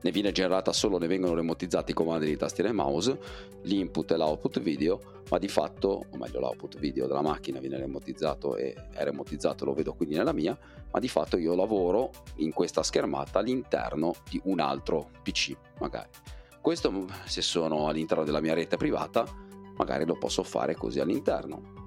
Ne 0.02 0.12
viene 0.12 0.32
generata 0.32 0.72
solo, 0.72 0.98
ne 0.98 1.08
vengono 1.08 1.34
remotizzati 1.34 1.92
i 1.92 1.94
comandi 1.94 2.26
di 2.26 2.38
tastiera 2.38 2.70
e 2.70 2.74
mouse, 2.74 3.20
l'input 3.64 4.12
e 4.12 4.18
l'output 4.18 4.62
video, 4.62 5.24
ma 5.30 5.38
di 5.38 5.50
fatto, 5.50 6.06
o 6.10 6.18
meglio 6.18 6.40
l'output 6.40 6.78
video 6.78 7.06
della 7.06 7.22
macchina 7.22 7.60
viene 7.60 7.78
remotizzato 7.78 8.56
e 8.56 8.74
è 8.92 9.04
remotizzato, 9.04 9.66
lo 9.66 9.74
vedo 9.74 9.94
quindi 9.94 10.16
nella 10.16 10.32
mia, 10.32 10.58
ma 10.92 11.00
di 11.00 11.10
fatto 11.10 11.38
io 11.38 11.54
lavoro 11.54 12.12
in 12.38 12.54
questa 12.54 12.82
schermata 12.82 13.40
all'interno 13.40 14.14
di 14.30 14.40
un 14.46 14.62
altro 14.62 15.10
PC 15.22 15.54
magari. 15.80 16.10
Questo 16.62 16.92
mm, 16.92 17.08
se 17.26 17.42
sono 17.42 17.88
all'interno 17.88 18.24
della 18.24 18.42
mia 18.42 18.54
rete 18.54 18.78
privata, 18.78 19.26
magari 19.78 20.06
lo 20.06 20.18
posso 20.18 20.44
fare 20.44 20.76
così 20.76 21.00
all'interno. 21.00 21.78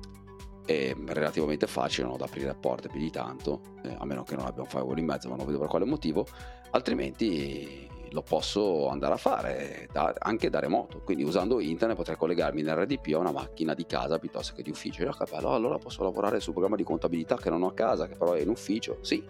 È 0.64 0.94
relativamente 1.06 1.66
facile, 1.66 2.06
non 2.06 2.16
da 2.16 2.24
aprire 2.24 2.54
porte 2.54 2.88
più 2.88 3.00
di 3.00 3.10
tanto, 3.10 3.60
eh, 3.82 3.94
a 3.98 4.04
meno 4.04 4.22
che 4.22 4.36
non 4.36 4.46
abbia 4.46 4.62
un 4.62 4.68
firewall 4.68 4.98
in 4.98 5.04
mezzo, 5.04 5.28
ma 5.28 5.36
non 5.36 5.44
vedo 5.44 5.58
per 5.58 5.68
quale 5.68 5.84
motivo, 5.84 6.26
altrimenti 6.70 7.90
lo 8.12 8.22
posso 8.22 8.88
andare 8.88 9.14
a 9.14 9.16
fare 9.16 9.88
da, 9.92 10.14
anche 10.18 10.50
da 10.50 10.60
remoto. 10.60 11.00
Quindi 11.04 11.24
usando 11.24 11.60
internet 11.60 11.96
potrei 11.96 12.16
collegarmi 12.16 12.60
in 12.60 12.74
RDP 12.74 13.14
a 13.14 13.18
una 13.18 13.32
macchina 13.32 13.74
di 13.74 13.84
casa 13.86 14.18
piuttosto 14.18 14.54
che 14.54 14.62
di 14.62 14.70
ufficio. 14.70 15.02
E 15.02 15.10
bello, 15.30 15.52
allora 15.52 15.78
posso 15.78 16.02
lavorare 16.02 16.40
sul 16.40 16.52
programma 16.52 16.76
di 16.76 16.84
contabilità 16.84 17.36
che 17.36 17.50
non 17.50 17.62
ho 17.62 17.68
a 17.68 17.74
casa, 17.74 18.06
che 18.06 18.16
però 18.16 18.32
è 18.32 18.40
in 18.40 18.48
ufficio. 18.48 18.98
Sì, 19.00 19.24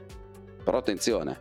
però 0.63 0.79
attenzione, 0.79 1.39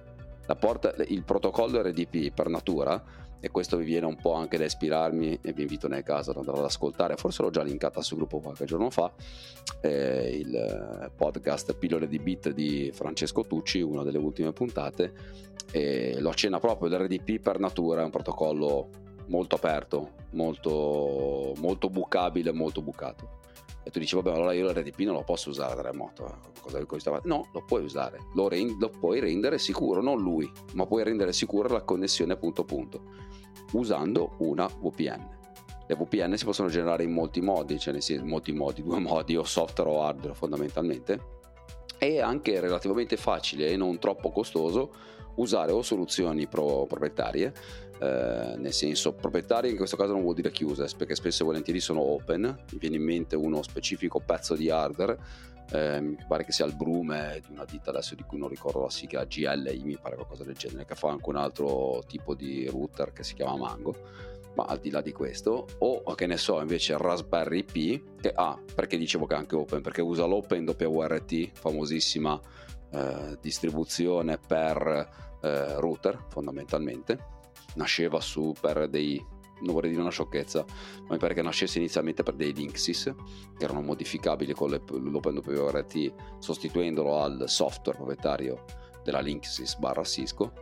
porta, 0.58 0.93
il 1.08 1.24
protocollo 1.24 1.81
RDP 1.81 2.34
per 2.34 2.48
natura 2.48 3.03
e 3.41 3.50
questo 3.50 3.75
vi 3.75 3.86
viene 3.86 4.05
un 4.05 4.15
po' 4.15 4.33
anche 4.33 4.57
da 4.57 4.65
ispirarmi 4.65 5.39
e 5.41 5.51
vi 5.51 5.63
invito 5.63 5.88
nel 5.88 6.03
caso 6.03 6.29
ad 6.29 6.38
andare 6.38 6.60
ad 6.60 6.65
ascoltare, 6.65 7.17
forse 7.17 7.41
l'ho 7.41 7.50
già 7.50 7.63
linkata 7.63 8.01
sul 8.01 8.17
gruppo 8.17 8.39
qualche 8.39 8.65
giorno 8.65 8.89
fa, 8.91 9.12
eh, 9.81 10.38
il 10.38 11.12
podcast 11.15 11.74
Pillole 11.74 12.07
di 12.07 12.19
Bit 12.19 12.51
di 12.51 12.91
Francesco 12.93 13.45
Tucci, 13.45 13.81
una 13.81 14.03
delle 14.03 14.19
ultime 14.19 14.53
puntate, 14.53 15.13
e 15.71 16.19
lo 16.19 16.29
accenna 16.29 16.60
proprio 16.60 16.89
l'RDP 16.89 17.41
per 17.41 17.60
natura, 17.60 18.01
è 18.01 18.05
un 18.05 18.12
protocollo 18.12 18.89
molto 19.27 19.55
aperto, 19.55 20.12
molto, 20.31 21.53
molto 21.57 21.89
bucabile, 21.89 22.51
molto 22.51 22.81
bucato. 22.81 23.39
E 23.83 23.89
tu 23.89 24.00
dici, 24.00 24.15
vabbè, 24.15 24.31
allora 24.31 24.53
io 24.53 24.67
l'RDP 24.67 25.00
non 25.00 25.15
lo 25.15 25.23
posso 25.23 25.50
usare 25.50 25.75
da 25.75 25.81
remoto. 25.81 26.38
Cosa, 26.61 26.85
cosa 26.85 27.19
no, 27.23 27.50
lo 27.51 27.63
puoi 27.65 27.83
usare. 27.83 28.19
Lo, 28.35 28.47
rend- 28.47 28.79
lo, 28.79 28.89
puoi 28.89 29.19
rendere 29.19 29.57
sicuro, 29.57 30.01
non 30.01 30.21
lui, 30.21 30.50
ma 30.73 30.85
puoi 30.85 31.03
rendere 31.03 31.33
sicura 31.33 31.69
la 31.69 31.81
connessione 31.81 32.38
punto 32.38 32.63
punto, 32.63 33.01
usando 33.73 34.35
una 34.39 34.67
VPN. 34.67 35.39
Le 35.88 35.95
VPN 35.95 36.38
si 36.38 36.45
possono 36.45 36.69
generare 36.69 37.03
in 37.03 37.11
molti 37.11 37.41
modi, 37.41 37.79
cioè 37.79 37.97
in 38.09 38.27
molti 38.27 38.51
modi, 38.51 38.83
due 38.83 39.00
modi, 39.01 39.35
o 39.35 39.43
software 39.43 39.89
o 39.89 40.03
hardware 40.03 40.35
fondamentalmente. 40.35 41.39
È 41.97 42.19
anche 42.19 42.59
relativamente 42.59 43.17
facile 43.17 43.67
e 43.67 43.77
non 43.77 44.00
troppo 44.00 44.31
costoso 44.31 44.91
usare 45.35 45.71
o 45.71 45.81
soluzioni 45.81 46.47
pro- 46.47 46.85
proprietarie 46.85 47.53
eh, 48.01 48.55
nel 48.58 48.74
senso 48.74 49.13
proprietarie 49.13 49.70
in 49.70 49.77
questo 49.77 49.96
caso 49.96 50.13
non 50.13 50.24
vuol 50.24 50.34
dire 50.34 50.51
chiuse 50.51 50.88
perché 50.98 51.15
spesso 51.15 51.43
e 51.43 51.46
volentieri 51.46 51.79
sono 51.79 52.01
open. 52.01 52.41
Mi 52.41 52.77
viene 52.79 52.96
in 52.96 53.03
mente 53.03 53.36
uno 53.36 53.62
specifico 53.62 54.20
pezzo 54.20 54.55
di 54.55 54.70
hardware 54.70 55.17
eh, 55.72 56.01
mi 56.01 56.17
pare 56.27 56.43
che 56.43 56.51
sia 56.51 56.65
il 56.65 56.75
Brume 56.75 57.41
di 57.46 57.53
una 57.53 57.65
ditta 57.65 57.91
adesso 57.91 58.13
di 58.13 58.24
cui 58.24 58.38
non 58.38 58.50
ricordo 58.50 58.81
la 58.81 58.89
sigla 58.89 59.24
GLI 59.24 59.84
mi 59.84 59.98
pare 59.98 60.15
qualcosa 60.15 60.43
del 60.43 60.55
genere 60.55 60.86
che 60.86 60.96
fa 60.96 61.10
anche 61.10 61.29
un 61.29 61.38
altro 61.38 62.03
tipo 62.08 62.36
di 62.36 62.67
router 62.67 63.13
che 63.13 63.24
si 63.24 63.34
chiama 63.36 63.55
Mango. 63.55 63.96
Ma 64.53 64.65
al 64.65 64.79
di 64.79 64.89
là 64.89 65.00
di 65.00 65.13
questo 65.13 65.65
o 65.77 66.13
che 66.13 66.27
ne 66.27 66.36
so 66.36 66.60
invece 66.60 66.98
Raspberry 66.98 67.63
Pi 67.63 68.03
che 68.20 68.34
ha 68.36 68.50
ah, 68.50 68.60
perché 68.75 68.98
dicevo 68.98 69.25
che 69.25 69.34
è 69.34 69.38
anche 69.38 69.55
open? 69.55 69.81
Perché 69.81 70.01
usa 70.01 70.25
l'Open 70.25 70.67
WRT 70.67 71.51
famosissima 71.53 72.38
eh, 72.91 73.38
distribuzione 73.39 74.38
per 74.46 75.38
eh, 75.41 75.79
router 75.79 76.25
fondamentalmente 76.27 77.39
nasceva 77.75 78.19
su 78.19 78.53
per 78.59 78.87
dei 78.87 79.23
non 79.61 79.73
vorrei 79.75 79.91
dire 79.91 80.01
una 80.01 80.11
sciocchezza, 80.11 80.65
ma 81.03 81.13
mi 81.13 81.17
pare 81.17 81.33
che 81.33 81.41
nascesse 81.41 81.77
inizialmente 81.77 82.23
per 82.23 82.33
dei 82.33 82.53
Linksys 82.53 83.13
che 83.57 83.63
erano 83.63 83.81
modificabili 83.81 84.53
con 84.53 84.71
l'OpenWRT 84.71 86.13
sostituendolo 86.39 87.21
al 87.21 87.43
software 87.47 87.97
proprietario 87.97 88.65
della 89.03 89.19
Linksys 89.19 89.77
barra 89.77 90.03
Cisco. 90.03 90.53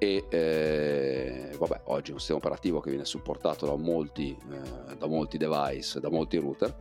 E 0.00 0.26
eh, 0.28 1.50
vabbè 1.58 1.82
oggi 1.86 2.10
è 2.10 2.12
un 2.12 2.18
sistema 2.20 2.38
operativo 2.38 2.78
che 2.78 2.90
viene 2.90 3.04
supportato 3.04 3.66
da 3.66 3.76
molti, 3.76 4.36
eh, 4.50 4.96
da 4.96 5.06
molti 5.06 5.38
device, 5.38 5.98
da 5.98 6.08
molti 6.08 6.36
router 6.36 6.76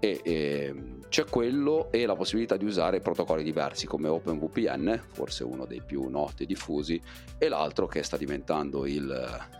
e, 0.00 0.20
e, 0.24 0.74
c'è 1.08 1.24
quello 1.24 1.92
e 1.92 2.06
la 2.06 2.14
possibilità 2.14 2.56
di 2.56 2.64
usare 2.64 3.00
protocolli 3.00 3.42
diversi 3.42 3.86
come 3.86 4.08
OpenVPN, 4.08 5.00
forse 5.12 5.44
uno 5.44 5.66
dei 5.66 5.82
più 5.84 6.08
noti 6.08 6.44
e 6.44 6.46
diffusi, 6.46 7.00
e 7.38 7.48
l'altro 7.48 7.86
che 7.86 8.02
sta 8.02 8.16
diventando 8.16 8.86
il 8.86 9.10
eh, 9.10 9.58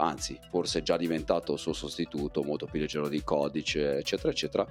anzi 0.00 0.38
forse 0.48 0.82
già 0.82 0.96
diventato 0.96 1.52
il 1.52 1.58
suo 1.58 1.72
sostituto 1.72 2.42
molto 2.42 2.66
più 2.66 2.80
leggero 2.80 3.08
di 3.08 3.22
codice 3.22 3.98
eccetera 3.98 4.30
eccetera 4.30 4.66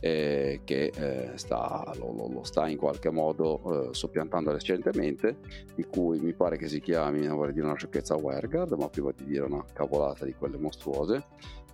eh, 0.00 0.60
che 0.64 0.92
eh, 0.94 1.38
sta, 1.38 1.90
lo, 1.96 2.12
lo, 2.12 2.28
lo, 2.28 2.44
sta 2.44 2.68
in 2.68 2.76
qualche 2.76 3.10
modo 3.10 3.88
eh, 3.90 3.94
soppiantando 3.94 4.52
recentemente 4.52 5.38
di 5.74 5.84
cui 5.84 6.18
mi 6.18 6.34
pare 6.34 6.58
che 6.58 6.68
si 6.68 6.80
chiami 6.80 7.24
non 7.26 7.36
vorrei 7.36 7.54
dire 7.54 7.64
una 7.64 7.76
sciocchezza 7.76 8.16
WireGuard 8.16 8.72
ma 8.72 8.88
prima 8.88 9.12
di 9.16 9.24
dire 9.24 9.44
una 9.44 9.64
cavolata 9.72 10.24
di 10.24 10.34
quelle 10.34 10.58
mostruose 10.58 11.24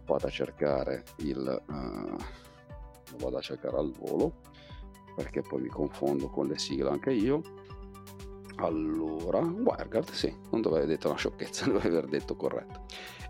vado 0.04 0.26
a 0.26 0.30
cercare 0.30 1.04
il 1.18 1.62
uh, 1.66 2.16
vado 3.18 3.36
a 3.36 3.40
cercare 3.40 3.76
al 3.76 3.90
volo 3.92 4.40
perché 5.14 5.42
poi 5.42 5.62
mi 5.62 5.68
confondo 5.68 6.28
con 6.28 6.46
le 6.46 6.58
sigle 6.58 6.90
anche 6.90 7.12
io. 7.12 7.42
Allora 8.56 9.38
WireGuard 9.38 10.10
sì 10.10 10.34
non 10.50 10.60
dovrei 10.60 10.84
aver 10.84 10.96
detto 10.96 11.08
una 11.08 11.16
sciocchezza 11.16 11.66
dovrei 11.70 11.90
aver 11.90 12.06
detto 12.06 12.36
corretto. 12.36 12.84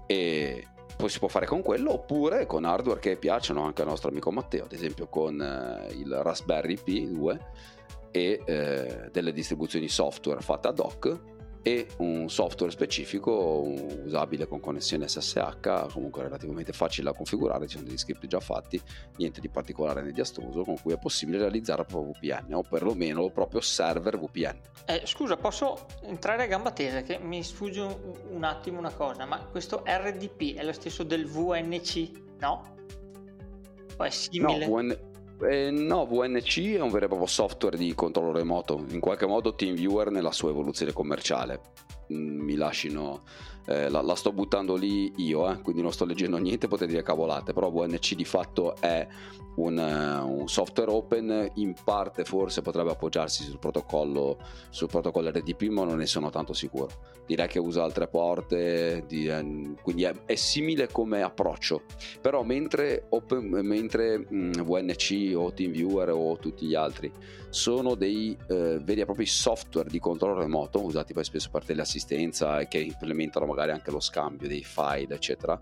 E 0.07 0.67
poi 0.97 1.09
si 1.09 1.19
può 1.19 1.29
fare 1.29 1.47
con 1.47 1.63
quello 1.63 1.93
oppure 1.93 2.47
con 2.47 2.65
hardware 2.65 3.01
che 3.01 3.17
piacciono 3.17 3.63
anche 3.63 3.83
al 3.83 3.89
nostro 3.89 4.11
amico 4.11 4.31
Matteo 4.31 4.65
ad 4.65 4.73
esempio 4.73 5.09
con 5.09 5.35
uh, 5.35 5.93
il 5.93 6.15
Raspberry 6.23 6.77
Pi 6.77 7.11
2 7.11 7.47
e 8.11 8.39
uh, 8.41 9.11
delle 9.11 9.33
distribuzioni 9.33 9.89
software 9.89 10.41
fatte 10.43 10.69
ad 10.69 10.79
hoc 10.79 11.32
e 11.63 11.87
un 11.99 12.29
software 12.29 12.73
specifico 12.73 13.65
usabile 14.05 14.47
con 14.47 14.61
connessione 14.61 15.09
SSH, 15.09 15.91
comunque 15.93 16.23
relativamente 16.23 16.73
facile 16.73 17.11
da 17.11 17.17
configurare, 17.17 17.67
ci 17.67 17.77
sono 17.77 17.89
degli 17.89 17.99
script 17.99 18.27
già 18.27 18.41
fatti, 18.41 18.81
niente 19.17 19.41
di 19.41 19.49
particolare 19.49 20.03
né 20.03 20.11
di 20.11 20.21
astruso, 20.21 20.65
con 20.65 20.77
cui 20.81 20.93
è 20.93 20.99
possibile 20.99 21.39
realizzare 21.39 21.85
proprio 21.85 22.13
VPN 22.13 22.55
o 22.55 22.63
perlomeno 22.63 23.31
proprio 23.31 23.61
server 23.61 24.19
VPN. 24.19 24.61
Eh, 24.87 25.03
scusa, 25.05 25.37
posso 25.37 25.87
entrare 26.03 26.43
a 26.43 26.47
gamba 26.47 26.73
tesa 26.73 27.03
che 27.03 27.19
mi 27.19 27.43
sfugge 27.43 27.81
un, 27.81 28.13
un 28.31 28.45
attimo 28.45 28.79
una 28.79 28.93
cosa, 28.93 29.25
ma 29.25 29.45
questo 29.45 29.85
RDP 29.87 30.57
è 30.57 30.65
lo 30.65 30.73
stesso 30.73 31.05
del 31.05 31.27
VNC, 31.27 32.11
no? 32.41 32.75
O 33.97 34.05
è 34.05 34.11
simile? 34.11 34.67
No, 34.67 34.75
VN... 34.75 35.11
Eh, 35.49 35.71
no, 35.71 36.07
VNC 36.07 36.75
è 36.75 36.81
un 36.81 36.91
vero 36.91 37.07
e 37.07 37.09
proprio 37.09 37.27
software 37.27 37.77
di 37.77 37.95
controllo 37.95 38.33
remoto, 38.33 38.85
in 38.91 39.01
qualche 39.01 39.27
modo 39.27 39.55
TeamViewer 39.55 40.11
nella 40.11 40.33
sua 40.33 40.51
evoluzione 40.51 40.93
commerciale. 40.93 41.61
Mm, 42.13 42.41
mi 42.41 42.55
lasciano, 42.55 43.23
eh, 43.67 43.89
la, 43.89 44.03
la, 44.03 44.15
sto 44.15 44.33
buttando 44.33 44.75
lì 44.75 45.13
io, 45.17 45.51
eh, 45.51 45.61
quindi 45.61 45.83
non 45.83 45.93
sto 45.93 46.05
leggendo 46.05 46.37
niente, 46.39 46.69
potete 46.69 46.91
dire 46.91 47.03
cavolate, 47.03 47.53
però 47.53 47.71
VNC 47.71 48.15
di 48.15 48.25
fatto 48.25 48.77
è 48.81 49.07
un, 49.55 49.77
uh, 49.77 50.41
un, 50.41 50.49
software 50.49 50.91
open, 50.91 51.51
in 51.55 51.75
parte 51.85 52.25
forse 52.25 52.63
potrebbe 52.63 52.91
appoggiarsi 52.91 53.45
sul 53.45 53.59
protocollo, 53.59 54.39
sul 54.71 54.89
protocollo 54.89 55.31
RDP, 55.31 55.65
ma 55.65 55.85
non 55.85 55.99
ne 55.99 56.07
sono 56.07 56.31
tanto 56.31 56.53
sicuro. 56.53 56.89
Direi 57.27 57.49
che 57.49 57.59
usa 57.59 57.83
altre 57.83 58.09
porte, 58.09 59.05
di, 59.07 59.27
eh, 59.27 59.75
quindi 59.83 60.05
è, 60.05 60.15
è, 60.25 60.35
simile 60.35 60.89
come 60.89 61.23
approccio. 61.23 61.83
Però 62.21 62.43
mentre, 62.43 63.07
open, 63.11 63.49
mentre 63.63 64.19
mh, 64.19 64.35
mm, 64.35 64.53
VNC 64.53 65.33
o 65.37 65.53
TeamViewer 65.53 66.11
o 66.11 66.37
tutti 66.39 66.67
gli 66.67 66.75
altri 66.75 67.11
sono 67.51 67.95
dei 67.95 68.37
eh, 68.49 68.79
veri 68.83 69.03
e 69.03 69.05
propri 69.05 69.27
software 69.27 69.91
di 69.91 69.99
controllo 69.99 70.41
remoto, 70.41 70.83
usati 70.83 71.13
poi 71.13 71.25
spesso 71.25 71.51
per 71.51 71.65
teleassistenza 71.65 72.59
e 72.61 72.69
che 72.69 72.79
implementano 72.79 73.45
magari 73.53 73.73
anche 73.73 73.91
lo 73.91 74.01
scambio 74.01 74.49
dei 74.49 74.65
file, 74.65 75.15
eccetera, 75.15 75.61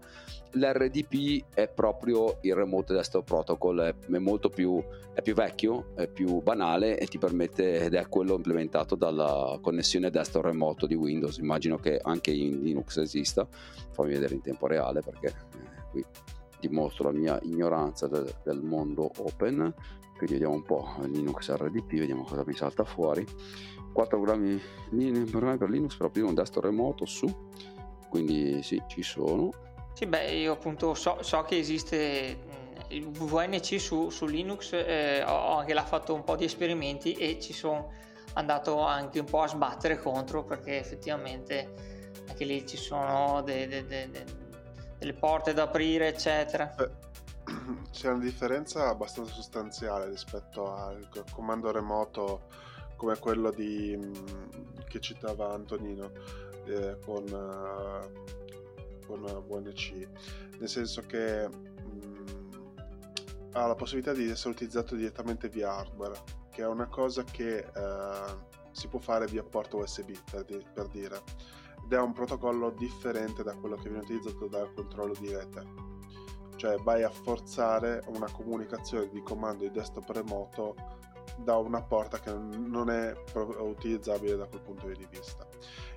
l'RDP 0.53 1.45
è 1.55 1.69
proprio 1.69 2.39
il 2.43 2.55
Remote 2.55 2.93
Desktop 2.93 3.25
Protocol, 3.25 3.95
è, 4.09 4.19
molto 4.19 4.49
più, 4.49 4.83
è 5.13 5.23
più 5.23 5.35
vecchio, 5.35 5.95
è 5.95 6.09
più 6.09 6.41
banale 6.43 6.99
e 6.99 7.07
ti 7.07 7.19
permette, 7.19 7.81
ed 7.81 7.95
è 7.95 8.09
quello 8.09 8.35
implementato 8.35 8.95
dalla 8.95 9.59
connessione 9.61 10.11
desktop 10.11 10.45
remoto 10.45 10.87
di 10.87 10.95
Windows. 10.95 11.39
Immagino 11.39 11.77
che 11.77 12.01
anche 12.03 12.31
in 12.31 12.63
Linux 12.63 12.97
esista, 12.97 13.47
fammi 13.93 14.11
vedere 14.11 14.35
in 14.35 14.43
tempo 14.43 14.67
reale 14.67 15.01
perché 15.01 15.27
eh, 15.27 15.89
qui 15.91 16.05
dimostro 16.59 17.11
la 17.11 17.19
mia 17.19 17.39
ignoranza 17.43 18.07
del, 18.09 18.33
del 18.43 18.63
mondo 18.63 19.11
open. 19.19 19.75
Quindi 20.17 20.37
vediamo 20.37 20.55
un 20.55 20.63
po' 20.65 20.97
Linux 21.05 21.51
RDP, 21.51 21.99
vediamo 21.99 22.25
cosa 22.25 22.45
mi 22.45 22.55
salta 22.55 22.85
fuori. 22.85 23.27
4 23.93 24.21
programmi 24.21 24.61
per 24.91 25.71
Linux 25.71 25.97
per 25.97 26.07
aprire 26.07 26.27
un 26.27 26.35
desktop 26.35 26.65
remoto 26.65 27.05
su, 27.07 27.27
quindi 28.11 28.63
sì, 28.63 28.83
ci 28.89 29.03
sono 29.03 29.51
sì, 30.01 30.07
beh, 30.07 30.31
io 30.31 30.53
appunto 30.53 30.95
so, 30.95 31.23
so 31.23 31.43
che 31.43 31.59
esiste 31.59 32.39
il 32.89 33.11
VNC 33.11 33.79
su, 33.79 34.09
su 34.09 34.25
Linux, 34.27 34.73
eh, 34.73 35.23
ho 35.23 35.59
anche 35.59 35.75
là 35.75 35.85
fatto 35.85 36.15
un 36.15 36.25
po' 36.25 36.37
di 36.37 36.45
esperimenti 36.45 37.13
e 37.13 37.39
ci 37.39 37.53
sono 37.53 37.93
andato 38.35 38.81
anche 38.81 39.19
un 39.19 39.27
po' 39.27 39.43
a 39.43 39.49
sbattere 39.49 39.99
contro 39.99 40.45
perché 40.45 40.79
effettivamente 40.79 42.09
anche 42.29 42.45
lì 42.45 42.67
ci 42.67 42.77
sono 42.77 43.43
de, 43.43 43.67
de, 43.69 43.87
de, 43.87 44.25
delle 44.99 45.13
porte 45.13 45.53
da 45.53 45.65
aprire, 45.65 46.09
eccetera. 46.09 46.75
C'è 47.91 48.09
una 48.09 48.25
differenza 48.25 48.89
abbastanza 48.89 49.35
sostanziale 49.35 50.09
rispetto 50.09 50.73
al 50.73 51.09
comando 51.33 51.71
remoto 51.71 52.47
come 52.97 53.19
quello 53.19 53.51
di, 53.51 53.99
che 54.89 55.01
citava 55.01 55.53
Antonino 55.53 56.11
eh, 56.71 56.99
con 57.05 57.25
uh, 57.25 58.39
con 59.11 59.45
VNC, 59.47 60.09
nel 60.59 60.69
senso 60.69 61.03
che 61.03 61.49
mh, 61.49 61.55
mm, 61.85 62.27
ha 63.53 63.67
la 63.67 63.75
possibilità 63.75 64.13
di 64.13 64.31
essere 64.31 64.51
utilizzato 64.51 64.95
direttamente 64.95 65.49
via 65.49 65.75
hardware, 65.75 66.15
che 66.51 66.63
è 66.63 66.67
una 66.67 66.87
cosa 66.87 67.25
che 67.25 67.59
eh, 67.59 68.49
si 68.71 68.87
può 68.87 69.01
fare 69.01 69.27
via 69.27 69.43
porto 69.43 69.79
USB 69.79 70.13
per, 70.31 70.45
di- 70.45 70.65
per 70.73 70.87
dire, 70.87 71.23
ed 71.85 71.93
è 71.93 71.99
un 71.99 72.13
protocollo 72.13 72.71
differente 72.71 73.43
da 73.43 73.55
quello 73.55 73.77
che 73.77 73.89
viene 73.89 74.05
utilizzato 74.05 74.47
dal 74.47 74.73
controllo 74.73 75.15
di 75.19 75.35
rete. 75.35 75.89
Cioè 76.55 76.77
vai 76.77 77.03
a 77.03 77.11
forzare 77.11 78.03
una 78.09 78.31
comunicazione 78.31 79.09
di 79.09 79.23
comando 79.23 79.65
di 79.65 79.71
desktop 79.71 80.11
remoto 80.11 80.75
da 81.39 81.57
una 81.57 81.83
porta 81.83 82.21
che 82.21 82.33
non 82.33 82.91
è 82.91 83.15
utilizzabile 83.35 84.37
da 84.37 84.47
quel 84.47 84.61
punto 84.61 84.87
di 84.87 85.07
vista. 85.11 85.47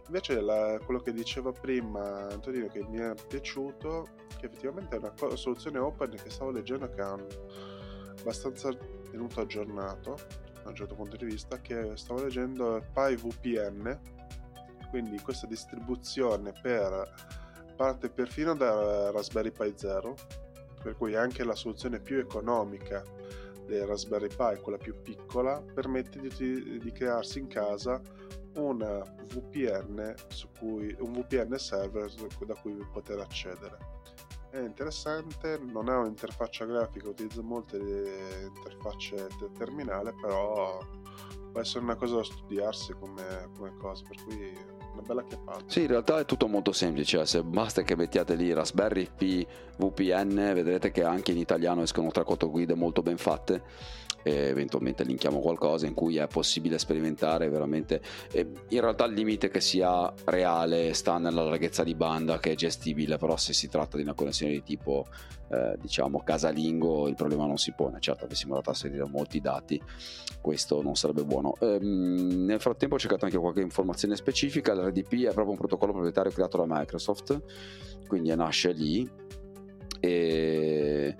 Invece 0.07 0.41
la, 0.41 0.77
quello 0.83 1.00
che 1.00 1.13
diceva 1.13 1.51
prima 1.51 2.27
Antonino 2.27 2.67
che 2.67 2.83
mi 2.83 3.00
è 3.00 3.13
piaciuto, 3.27 4.07
che 4.38 4.48
effettivamente 4.48 4.95
è 4.95 5.00
una 5.00 5.13
co- 5.17 5.36
soluzione 5.36 5.79
open 5.79 6.12
che 6.22 6.29
stavo 6.29 6.51
leggendo 6.51 6.89
che 6.89 7.01
ha 7.01 7.17
abbastanza 8.19 8.69
tenuto 9.10 9.41
aggiornato 9.41 10.17
da 10.62 10.69
un 10.69 10.75
certo 10.75 10.95
punto 10.95 11.15
di 11.15 11.25
vista, 11.25 11.60
che 11.60 11.95
stavo 11.95 12.24
leggendo 12.24 12.83
PyVPN, 12.93 14.00
quindi 14.89 15.19
questa 15.19 15.48
distribuzione 15.48 16.53
per 16.62 17.12
parte 17.75 18.10
perfino 18.10 18.55
da 18.55 19.12
Raspberry 19.12 19.51
Pi 19.51 19.74
0, 19.75 20.15
per 20.81 20.95
cui 20.95 21.15
anche 21.15 21.43
la 21.43 21.55
soluzione 21.55 22.00
più 22.00 22.19
economica 22.19 23.03
del 23.65 23.86
Raspberry 23.86 24.27
Pi, 24.27 24.60
quella 24.62 24.77
più 24.77 25.01
piccola, 25.01 25.62
permette 25.74 26.19
di, 26.19 26.79
di 26.79 26.91
crearsi 26.91 27.39
in 27.39 27.48
casa 27.48 28.01
una 28.55 29.00
VPN 29.33 30.13
cui, 30.60 30.95
un 31.00 31.12
VPN 31.13 31.57
server 31.57 32.12
da 32.45 32.55
cui 32.55 32.75
poter 32.91 33.19
accedere. 33.19 33.77
È 34.50 34.60
interessante, 34.60 35.60
non 35.60 35.89
ha 35.89 35.98
un'interfaccia 36.00 36.65
grafica, 36.65 37.10
utilizza 37.10 37.41
molte 37.41 37.77
interfacce 37.77 39.27
terminale, 39.57 40.13
però 40.22 40.77
può 41.51 41.60
essere 41.60 41.83
una 41.83 41.95
cosa 41.95 42.17
da 42.17 42.24
studiarsi 42.24 42.93
come, 43.00 43.50
come 43.57 43.75
cosa, 43.77 44.03
per 44.07 44.24
cui 44.24 44.55
una 44.91 45.01
bella 45.01 45.24
chiappata. 45.24 45.63
Sì, 45.65 45.81
in 45.81 45.88
realtà 45.88 46.19
è 46.19 46.25
tutto 46.25 46.48
molto 46.48 46.72
semplice, 46.72 47.25
se 47.25 47.43
basta 47.43 47.81
che 47.81 47.95
mettiate 47.95 48.36
lì 48.36 48.53
Raspberry 48.53 49.10
Pi 49.15 49.45
VPN, 49.77 50.51
vedrete 50.53 50.91
che 50.91 51.03
anche 51.03 51.31
in 51.31 51.38
italiano 51.38 51.81
escono 51.81 52.12
tre 52.12 52.24
guide 52.24 52.75
molto 52.75 53.01
ben 53.01 53.17
fatte 53.17 53.63
eventualmente 54.24 55.03
linkiamo 55.03 55.39
qualcosa 55.39 55.86
in 55.86 55.94
cui 55.94 56.18
è 56.18 56.27
possibile 56.27 56.77
sperimentare 56.77 57.50
veramente 57.50 58.01
in 58.34 58.82
realtà 58.82 59.06
il 59.06 59.13
limite 59.13 59.50
che 59.50 59.62
sia 59.62 60.12
reale 60.25 60.94
sta 60.94 61.18
nella 61.18 61.44
larghezza 61.44 61.84
di 61.84 61.94
banda 61.94 62.39
che 62.39 62.51
è 62.51 62.56
gestibile 62.56 63.18
però 63.18 63.36
se 63.38 63.53
si 63.53 63.68
tratta 63.68 63.98
di 63.98 64.03
una 64.03 64.13
connessione 64.13 64.53
di 64.53 64.63
tipo 64.63 65.06
eh, 65.50 65.75
diciamo 65.80 66.24
casalingo 66.24 67.08
il 67.08 67.15
problema 67.15 67.46
non 67.46 67.58
si 67.58 67.74
pone. 67.74 68.00
Certo 68.00 68.25
avessimo 68.25 68.56
dato 68.56 68.70
a 68.70 68.74
trasferire 68.74 69.08
molti 69.08 69.39
dati 69.39 69.80
questo 70.42 70.82
non 70.82 70.96
sarebbe 70.96 71.24
buono. 71.24 71.53
Ehm, 71.60 72.46
nel 72.46 72.60
frattempo 72.60 72.96
ho 72.96 73.00
cercato 73.00 73.25
anche 73.25 73.38
qualche 73.38 73.62
informazione 73.62 74.15
specifica. 74.15 74.74
l'RDP 74.74 75.25
è 75.25 75.34
proprio 75.34 75.51
un 75.51 75.58
protocollo 75.58 75.92
proprietario 75.92 76.32
creato 76.32 76.58
da 76.58 76.65
Microsoft 76.68 77.42
quindi 78.08 78.34
nasce 78.36 78.72
lì. 78.72 79.10
E 80.00 81.15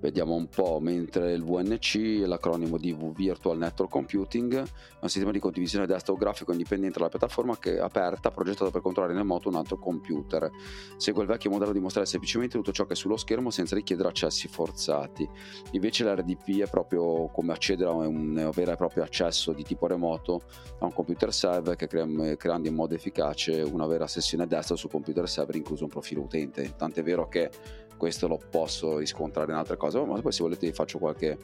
Vediamo 0.00 0.34
un 0.34 0.48
po', 0.48 0.78
mentre 0.80 1.32
il 1.32 1.42
VNC 1.42 2.22
è 2.22 2.26
l'acronimo 2.26 2.78
di 2.78 2.96
Virtual 3.16 3.58
Network 3.58 3.90
Computing, 3.90 4.54
è 4.54 4.62
un 5.00 5.08
sistema 5.08 5.32
di 5.32 5.40
condivisione 5.40 5.86
desktop 5.86 6.16
grafico 6.16 6.52
indipendente 6.52 6.98
dalla 6.98 7.10
piattaforma 7.10 7.58
che 7.58 7.74
è 7.74 7.78
aperta, 7.80 8.30
progettato 8.30 8.70
per 8.70 8.80
controllare 8.80 9.14
in 9.14 9.18
remoto 9.18 9.48
un 9.48 9.56
altro 9.56 9.76
computer. 9.76 10.48
Segue 10.96 11.22
il 11.22 11.28
vecchio 11.28 11.50
modello 11.50 11.72
di 11.72 11.80
mostrare 11.80 12.06
semplicemente 12.06 12.56
tutto 12.56 12.70
ciò 12.70 12.86
che 12.86 12.92
è 12.92 12.96
sullo 12.96 13.16
schermo 13.16 13.50
senza 13.50 13.74
richiedere 13.74 14.08
accessi 14.08 14.46
forzati. 14.46 15.28
Invece 15.72 16.04
l'RDP 16.04 16.60
è 16.60 16.70
proprio 16.70 17.26
come 17.28 17.52
accedere 17.52 17.90
a 17.90 17.94
un 17.94 18.50
vero 18.54 18.72
e 18.72 18.76
proprio 18.76 19.02
accesso 19.02 19.52
di 19.52 19.64
tipo 19.64 19.88
remoto 19.88 20.42
a 20.78 20.84
un 20.84 20.92
computer 20.92 21.32
server 21.32 21.74
che 21.74 21.88
crea, 21.88 22.36
creando 22.36 22.68
in 22.68 22.74
modo 22.74 22.94
efficace 22.94 23.62
una 23.62 23.86
vera 23.86 24.06
sessione 24.06 24.46
desktop 24.46 24.76
sul 24.76 24.90
computer 24.90 25.28
server 25.28 25.56
incluso 25.56 25.82
un 25.82 25.90
profilo 25.90 26.22
utente. 26.22 26.74
Tant'è 26.76 27.02
vero 27.02 27.26
che 27.26 27.50
questo 27.98 28.26
lo 28.26 28.40
posso 28.50 28.96
riscontrare 28.96 29.52
in 29.52 29.58
altre 29.58 29.76
cose, 29.76 30.00
ma 30.02 30.18
poi 30.20 30.32
se 30.32 30.42
volete 30.42 30.66
vi 30.66 30.72
faccio 30.72 30.98
qualche 30.98 31.36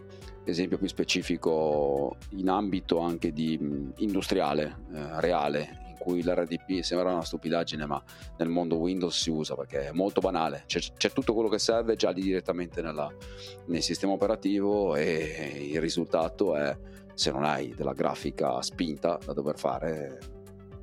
esempio 0.44 0.78
più 0.78 0.88
specifico 0.88 2.16
in 2.30 2.48
ambito 2.48 3.00
anche 3.00 3.32
di 3.32 3.92
industriale, 3.98 4.84
eh, 4.94 5.20
reale, 5.20 5.82
in 5.88 5.96
cui 5.98 6.22
l'RDP 6.22 6.80
sembra 6.80 7.12
una 7.12 7.24
stupidaggine, 7.24 7.84
ma 7.84 8.02
nel 8.38 8.48
mondo 8.48 8.76
Windows 8.76 9.20
si 9.20 9.30
usa 9.30 9.54
perché 9.54 9.88
è 9.88 9.92
molto 9.92 10.20
banale, 10.20 10.64
c'è, 10.66 10.80
c'è 10.96 11.10
tutto 11.10 11.34
quello 11.34 11.50
che 11.50 11.58
serve 11.58 11.96
già 11.96 12.10
lì 12.10 12.22
direttamente 12.22 12.80
nella, 12.80 13.12
nel 13.66 13.82
sistema 13.82 14.12
operativo 14.12 14.96
e 14.96 15.68
il 15.70 15.80
risultato 15.80 16.56
è 16.56 16.74
se 17.14 17.30
non 17.30 17.44
hai 17.44 17.74
della 17.74 17.92
grafica 17.92 18.60
spinta 18.62 19.18
da 19.24 19.32
dover 19.32 19.58
fare 19.58 20.18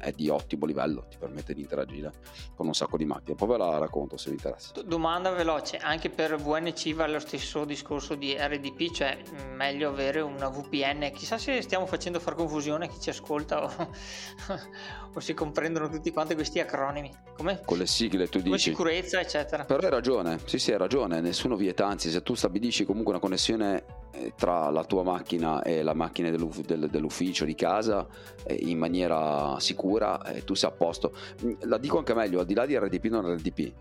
è 0.01 0.11
di 0.11 0.27
ottimo 0.29 0.65
livello, 0.65 1.05
ti 1.09 1.17
permette 1.17 1.53
di 1.53 1.61
interagire 1.61 2.11
con 2.55 2.67
un 2.67 2.73
sacco 2.73 2.97
di 2.97 3.05
macchine. 3.05 3.35
Poi 3.35 3.47
ve 3.47 3.57
la 3.57 3.77
racconto 3.77 4.17
se 4.17 4.29
vi 4.29 4.35
interessa. 4.35 4.73
Domanda 4.83 5.29
veloce, 5.31 5.77
anche 5.77 6.09
per 6.09 6.35
VNC 6.35 6.93
va 6.93 7.07
lo 7.07 7.19
stesso 7.19 7.63
discorso 7.65 8.15
di 8.15 8.35
RDP, 8.37 8.91
cioè 8.91 9.17
meglio 9.55 9.89
avere 9.89 10.19
una 10.21 10.49
VPN. 10.49 11.11
Chissà 11.13 11.37
se 11.37 11.61
stiamo 11.61 11.85
facendo 11.85 12.19
far 12.19 12.35
confusione 12.35 12.85
a 12.85 12.87
chi 12.89 12.99
ci 12.99 13.09
ascolta 13.09 13.63
o, 13.63 13.71
o 15.13 15.19
si 15.19 15.33
comprendono 15.33 15.89
tutti 15.89 16.11
quanti 16.11 16.33
questi 16.35 16.59
acronimi. 16.59 17.11
Come? 17.35 17.61
Con 17.65 17.77
le 17.77 17.85
sigle 17.87 18.27
tu 18.27 18.39
Come 18.41 18.55
dici. 18.55 18.69
sicurezza, 18.69 19.19
eccetera. 19.19 19.65
Però 19.65 19.79
hai 19.81 19.89
ragione, 19.89 20.39
sì 20.45 20.59
sì 20.59 20.71
hai 20.71 20.77
ragione, 20.77 21.21
nessuno 21.21 21.55
vieta, 21.55 21.85
anzi 21.87 22.09
se 22.09 22.21
tu 22.23 22.33
stabilisci 22.33 22.85
comunque 22.85 23.11
una 23.13 23.21
connessione 23.21 23.83
tra 24.35 24.69
la 24.69 24.83
tua 24.83 25.03
macchina 25.03 25.61
e 25.63 25.83
la 25.83 25.93
macchina 25.93 26.29
dell'uff- 26.29 26.65
dell'ufficio 26.65 27.45
di 27.45 27.55
casa 27.55 28.07
eh, 28.43 28.53
in 28.53 28.77
maniera 28.77 29.59
sicura 29.59 30.21
eh, 30.23 30.43
tu 30.43 30.53
sei 30.53 30.69
a 30.69 30.73
posto. 30.73 31.13
Mm, 31.43 31.53
la 31.61 31.77
dico 31.77 31.97
anche 31.97 32.13
meglio 32.13 32.39
al 32.39 32.45
di 32.45 32.53
là 32.53 32.65
di 32.65 32.77
RDP 32.77 33.05
non 33.05 33.33
RDP 33.33 33.73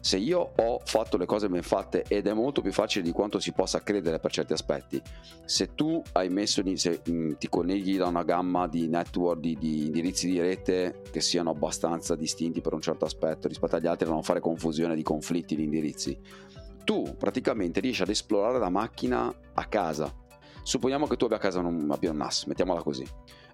se 0.00 0.16
io 0.16 0.52
ho 0.56 0.80
fatto 0.84 1.16
le 1.16 1.26
cose 1.26 1.48
ben 1.48 1.62
fatte 1.62 2.04
ed 2.06 2.26
è 2.26 2.32
molto 2.32 2.60
più 2.60 2.72
facile 2.72 3.04
di 3.04 3.10
quanto 3.10 3.40
si 3.40 3.52
possa 3.52 3.82
credere 3.82 4.18
per 4.18 4.30
certi 4.30 4.52
aspetti 4.52 5.00
se 5.44 5.74
tu 5.74 6.00
hai 6.12 6.28
messo 6.28 6.62
se 6.76 7.02
mm, 7.08 7.32
ti 7.38 7.48
conneghi 7.48 7.96
da 7.96 8.06
una 8.06 8.22
gamma 8.22 8.68
di 8.68 8.86
network 8.86 9.40
di, 9.40 9.56
di, 9.58 9.86
indirizzi 9.86 10.30
di 10.30 10.40
rete 10.40 11.02
che 11.10 11.20
siano 11.20 11.50
abbastanza 11.50 12.14
distinti 12.14 12.60
per 12.60 12.74
un 12.74 12.80
certo 12.80 13.04
aspetto 13.04 13.48
rispetto 13.48 13.76
agli 13.76 13.86
altri 13.86 14.06
da 14.06 14.12
non 14.12 14.22
fare 14.22 14.40
confusione 14.40 14.94
di 14.94 15.02
conflitti 15.02 15.56
di 15.56 15.64
indirizzi 15.64 16.18
tu 16.88 17.14
praticamente 17.18 17.80
riesci 17.80 18.00
ad 18.00 18.08
esplorare 18.08 18.58
la 18.58 18.70
macchina 18.70 19.30
a 19.52 19.64
casa. 19.66 20.10
Supponiamo 20.62 21.06
che 21.06 21.18
tu 21.18 21.26
abbia 21.26 21.36
a 21.36 21.40
casa 21.40 21.58
un, 21.58 21.86
abbia 21.90 22.10
un 22.10 22.16
NAS, 22.16 22.44
mettiamola 22.44 22.80
così. 22.80 23.06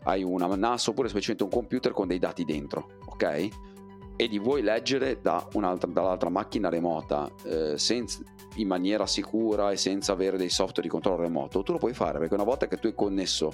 Hai 0.04 0.22
una 0.22 0.46
NAS 0.54 0.86
oppure 0.86 1.08
semplicemente 1.08 1.42
un 1.42 1.50
computer 1.50 1.90
con 1.90 2.06
dei 2.06 2.20
dati 2.20 2.44
dentro, 2.44 2.90
ok? 3.06 3.48
E 4.16 4.27
li 4.27 4.38
vuoi 4.38 4.62
leggere 4.62 5.20
da 5.20 5.46
dall'altra 5.50 6.31
macchina 6.31 6.68
remota 6.68 7.29
eh, 7.44 7.77
senza, 7.79 8.20
in 8.57 8.68
maniera 8.68 9.07
sicura 9.07 9.70
e 9.70 9.77
senza 9.77 10.12
avere 10.12 10.37
dei 10.37 10.48
software 10.48 10.83
di 10.83 10.88
controllo 10.88 11.22
remoto, 11.22 11.62
tu 11.62 11.72
lo 11.72 11.79
puoi 11.79 11.94
fare 11.94 12.18
perché 12.18 12.35
una 12.35 12.44
volta 12.44 12.68
che 12.68 12.77
tu 12.77 12.87
hai 12.87 12.94
connesso 12.94 13.53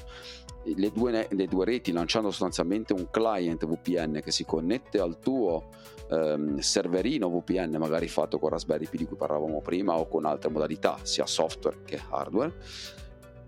le 0.65 0.91
due, 0.93 1.27
le 1.31 1.47
due 1.47 1.65
reti 1.65 1.93
lanciando 1.93 2.31
sostanzialmente 2.31 2.93
un 2.93 3.09
client 3.11 3.67
VPN 3.67 4.21
che 4.23 4.31
si 4.31 4.45
connette 4.45 5.01
al 5.01 5.19
tuo 5.19 5.69
ehm, 6.11 6.59
serverino 6.59 7.31
VPN 7.31 7.77
magari 7.79 8.09
fatto 8.09 8.39
con 8.39 8.51
Raspberry 8.51 8.87
Pi 8.87 8.99
di 8.99 9.07
cui 9.07 9.17
parlavamo 9.17 9.61
prima 9.63 9.97
o 9.97 10.07
con 10.07 10.27
altre 10.27 10.51
modalità 10.51 10.99
sia 11.03 11.25
software 11.25 11.79
che 11.85 11.99
hardware 12.11 12.53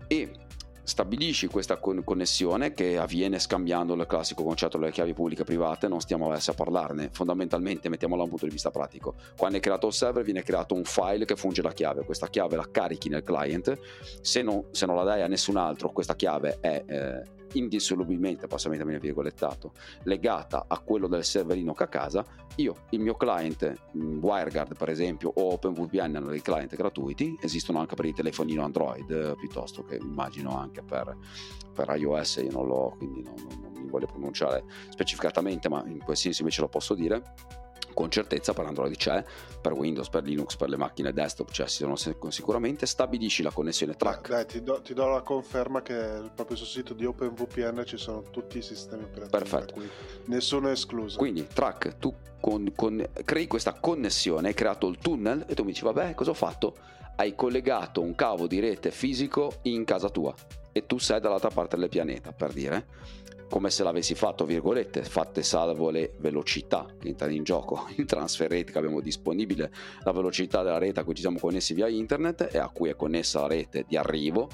e 0.07 0.31
stabilisci 0.83 1.47
questa 1.47 1.77
connessione 1.77 2.73
che 2.73 2.97
avviene 2.97 3.39
scambiando 3.39 3.93
il 3.93 4.05
classico 4.05 4.43
concetto 4.43 4.77
delle 4.77 4.91
chiavi 4.91 5.13
pubbliche 5.13 5.43
e 5.43 5.45
private, 5.45 5.87
non 5.87 6.01
stiamo 6.01 6.29
adesso 6.29 6.51
a 6.51 6.53
parlarne, 6.53 7.09
fondamentalmente 7.11 7.89
mettiamolo 7.89 8.19
da 8.19 8.23
un 8.25 8.29
punto 8.29 8.45
di 8.45 8.51
vista 8.51 8.71
pratico. 8.71 9.15
Quando 9.37 9.57
è 9.57 9.61
creato 9.61 9.87
il 9.87 9.93
server 9.93 10.23
viene 10.23 10.43
creato 10.43 10.75
un 10.75 10.83
file 10.83 11.25
che 11.25 11.35
funge 11.35 11.61
la 11.61 11.71
chiave, 11.71 12.03
questa 12.03 12.27
chiave 12.27 12.55
la 12.55 12.67
carichi 12.69 13.09
nel 13.09 13.23
client, 13.23 13.77
se 14.21 14.41
non, 14.41 14.65
se 14.71 14.85
non 14.85 14.95
la 14.95 15.03
dai 15.03 15.21
a 15.21 15.27
nessun 15.27 15.57
altro 15.57 15.91
questa 15.91 16.15
chiave 16.15 16.57
è... 16.59 16.83
Eh, 16.85 17.41
indissolubilmente, 17.53 18.47
mettermi 18.47 18.91
nel 18.91 18.99
virgolettato, 18.99 19.73
legata 20.03 20.65
a 20.67 20.79
quello 20.79 21.07
del 21.07 21.23
serverino 21.23 21.73
che 21.73 21.83
a 21.83 21.87
casa, 21.87 22.25
io, 22.55 22.85
il 22.91 22.99
mio 22.99 23.15
client 23.15 23.73
mm, 23.97 24.21
WireGuard 24.21 24.77
per 24.77 24.89
esempio 24.89 25.31
o 25.33 25.53
OpenVPN 25.53 26.15
hanno 26.15 26.29
dei 26.29 26.41
client 26.41 26.75
gratuiti, 26.75 27.37
esistono 27.41 27.79
anche 27.79 27.95
per 27.95 28.05
il 28.05 28.13
telefonino 28.13 28.63
Android 28.63 29.09
eh, 29.09 29.35
piuttosto 29.37 29.83
che 29.83 29.95
immagino 29.95 30.57
anche 30.57 30.83
per, 30.83 31.17
per 31.73 31.93
iOS, 31.97 32.41
io 32.43 32.51
non 32.51 32.67
l'ho 32.67 32.95
quindi 32.97 33.23
non, 33.23 33.35
non, 33.35 33.71
non 33.73 33.81
mi 33.83 33.89
voglio 33.89 34.05
pronunciare 34.05 34.63
specificatamente, 34.89 35.69
ma 35.69 35.83
in 35.87 35.99
quel 35.99 36.17
senso 36.17 36.41
invece 36.41 36.61
lo 36.61 36.69
posso 36.69 36.93
dire 36.93 37.21
con 37.93 38.09
certezza 38.09 38.53
per 38.53 38.65
Android 38.65 38.95
c'è, 38.95 39.23
per 39.61 39.73
Windows, 39.73 40.09
per 40.09 40.23
Linux, 40.23 40.55
per 40.55 40.69
le 40.69 40.77
macchine 40.77 41.13
desktop 41.13 41.51
c'è 41.51 41.67
sono 41.67 41.95
sicuramente, 41.95 42.85
stabilisci 42.85 43.43
la 43.43 43.51
connessione 43.51 43.95
track. 43.95 44.29
Dai, 44.29 44.45
ti, 44.45 44.63
do, 44.63 44.81
ti 44.81 44.93
do, 44.93 45.07
la 45.07 45.21
conferma 45.21 45.81
che 45.81 46.21
proprio 46.33 46.57
sul 46.57 46.67
sito 46.67 46.93
di 46.93 47.05
OpenVPN 47.05 47.83
ci 47.85 47.97
sono 47.97 48.23
tutti 48.29 48.57
i 48.57 48.61
sistemi 48.61 49.03
operativi. 49.03 49.29
Perfetto. 49.29 49.81
Nessuno 50.25 50.69
è 50.69 50.71
escluso. 50.71 51.17
Quindi 51.17 51.47
track, 51.47 51.97
tu 51.97 52.13
con, 52.39 52.73
con, 52.75 53.05
crei 53.23 53.47
questa 53.47 53.73
connessione, 53.73 54.49
hai 54.49 54.53
creato 54.53 54.87
il 54.87 54.97
tunnel 54.97 55.45
e 55.47 55.55
tu 55.55 55.63
mi 55.63 55.71
dici 55.71 55.83
vabbè 55.83 56.13
cosa 56.13 56.31
ho 56.31 56.35
fatto? 56.35 56.75
Hai 57.15 57.35
collegato 57.35 58.01
un 58.01 58.15
cavo 58.15 58.47
di 58.47 58.59
rete 58.59 58.91
fisico 58.91 59.59
in 59.63 59.85
casa 59.85 60.09
tua 60.09 60.33
e 60.73 60.85
tu 60.85 60.97
sei 60.97 61.21
dall'altra 61.21 61.49
parte 61.49 61.77
del 61.77 61.87
pianeta 61.87 62.33
per 62.33 62.51
dire 62.51 62.85
come 63.53 63.69
se 63.69 63.83
l'avessi 63.83 64.15
fatto, 64.15 64.45
virgolette, 64.45 65.03
fatte 65.03 65.43
salvo 65.43 65.91
le 65.91 66.15
velocità 66.17 66.87
che 66.99 67.09
entrano 67.09 67.33
in 67.33 67.43
gioco, 67.43 67.85
il 67.97 68.05
transfer 68.05 68.49
rate 68.49 68.71
che 68.71 68.77
abbiamo 68.79 68.99
disponibile, 68.99 69.71
la 69.99 70.11
velocità 70.11 70.63
della 70.63 70.79
rete 70.79 71.01
a 71.01 71.03
cui 71.03 71.13
ci 71.13 71.21
siamo 71.21 71.37
connessi 71.37 71.75
via 71.75 71.87
internet 71.87 72.49
e 72.51 72.57
a 72.57 72.67
cui 72.69 72.89
è 72.89 72.95
connessa 72.95 73.41
la 73.41 73.47
rete 73.47 73.85
di 73.87 73.95
arrivo, 73.95 74.49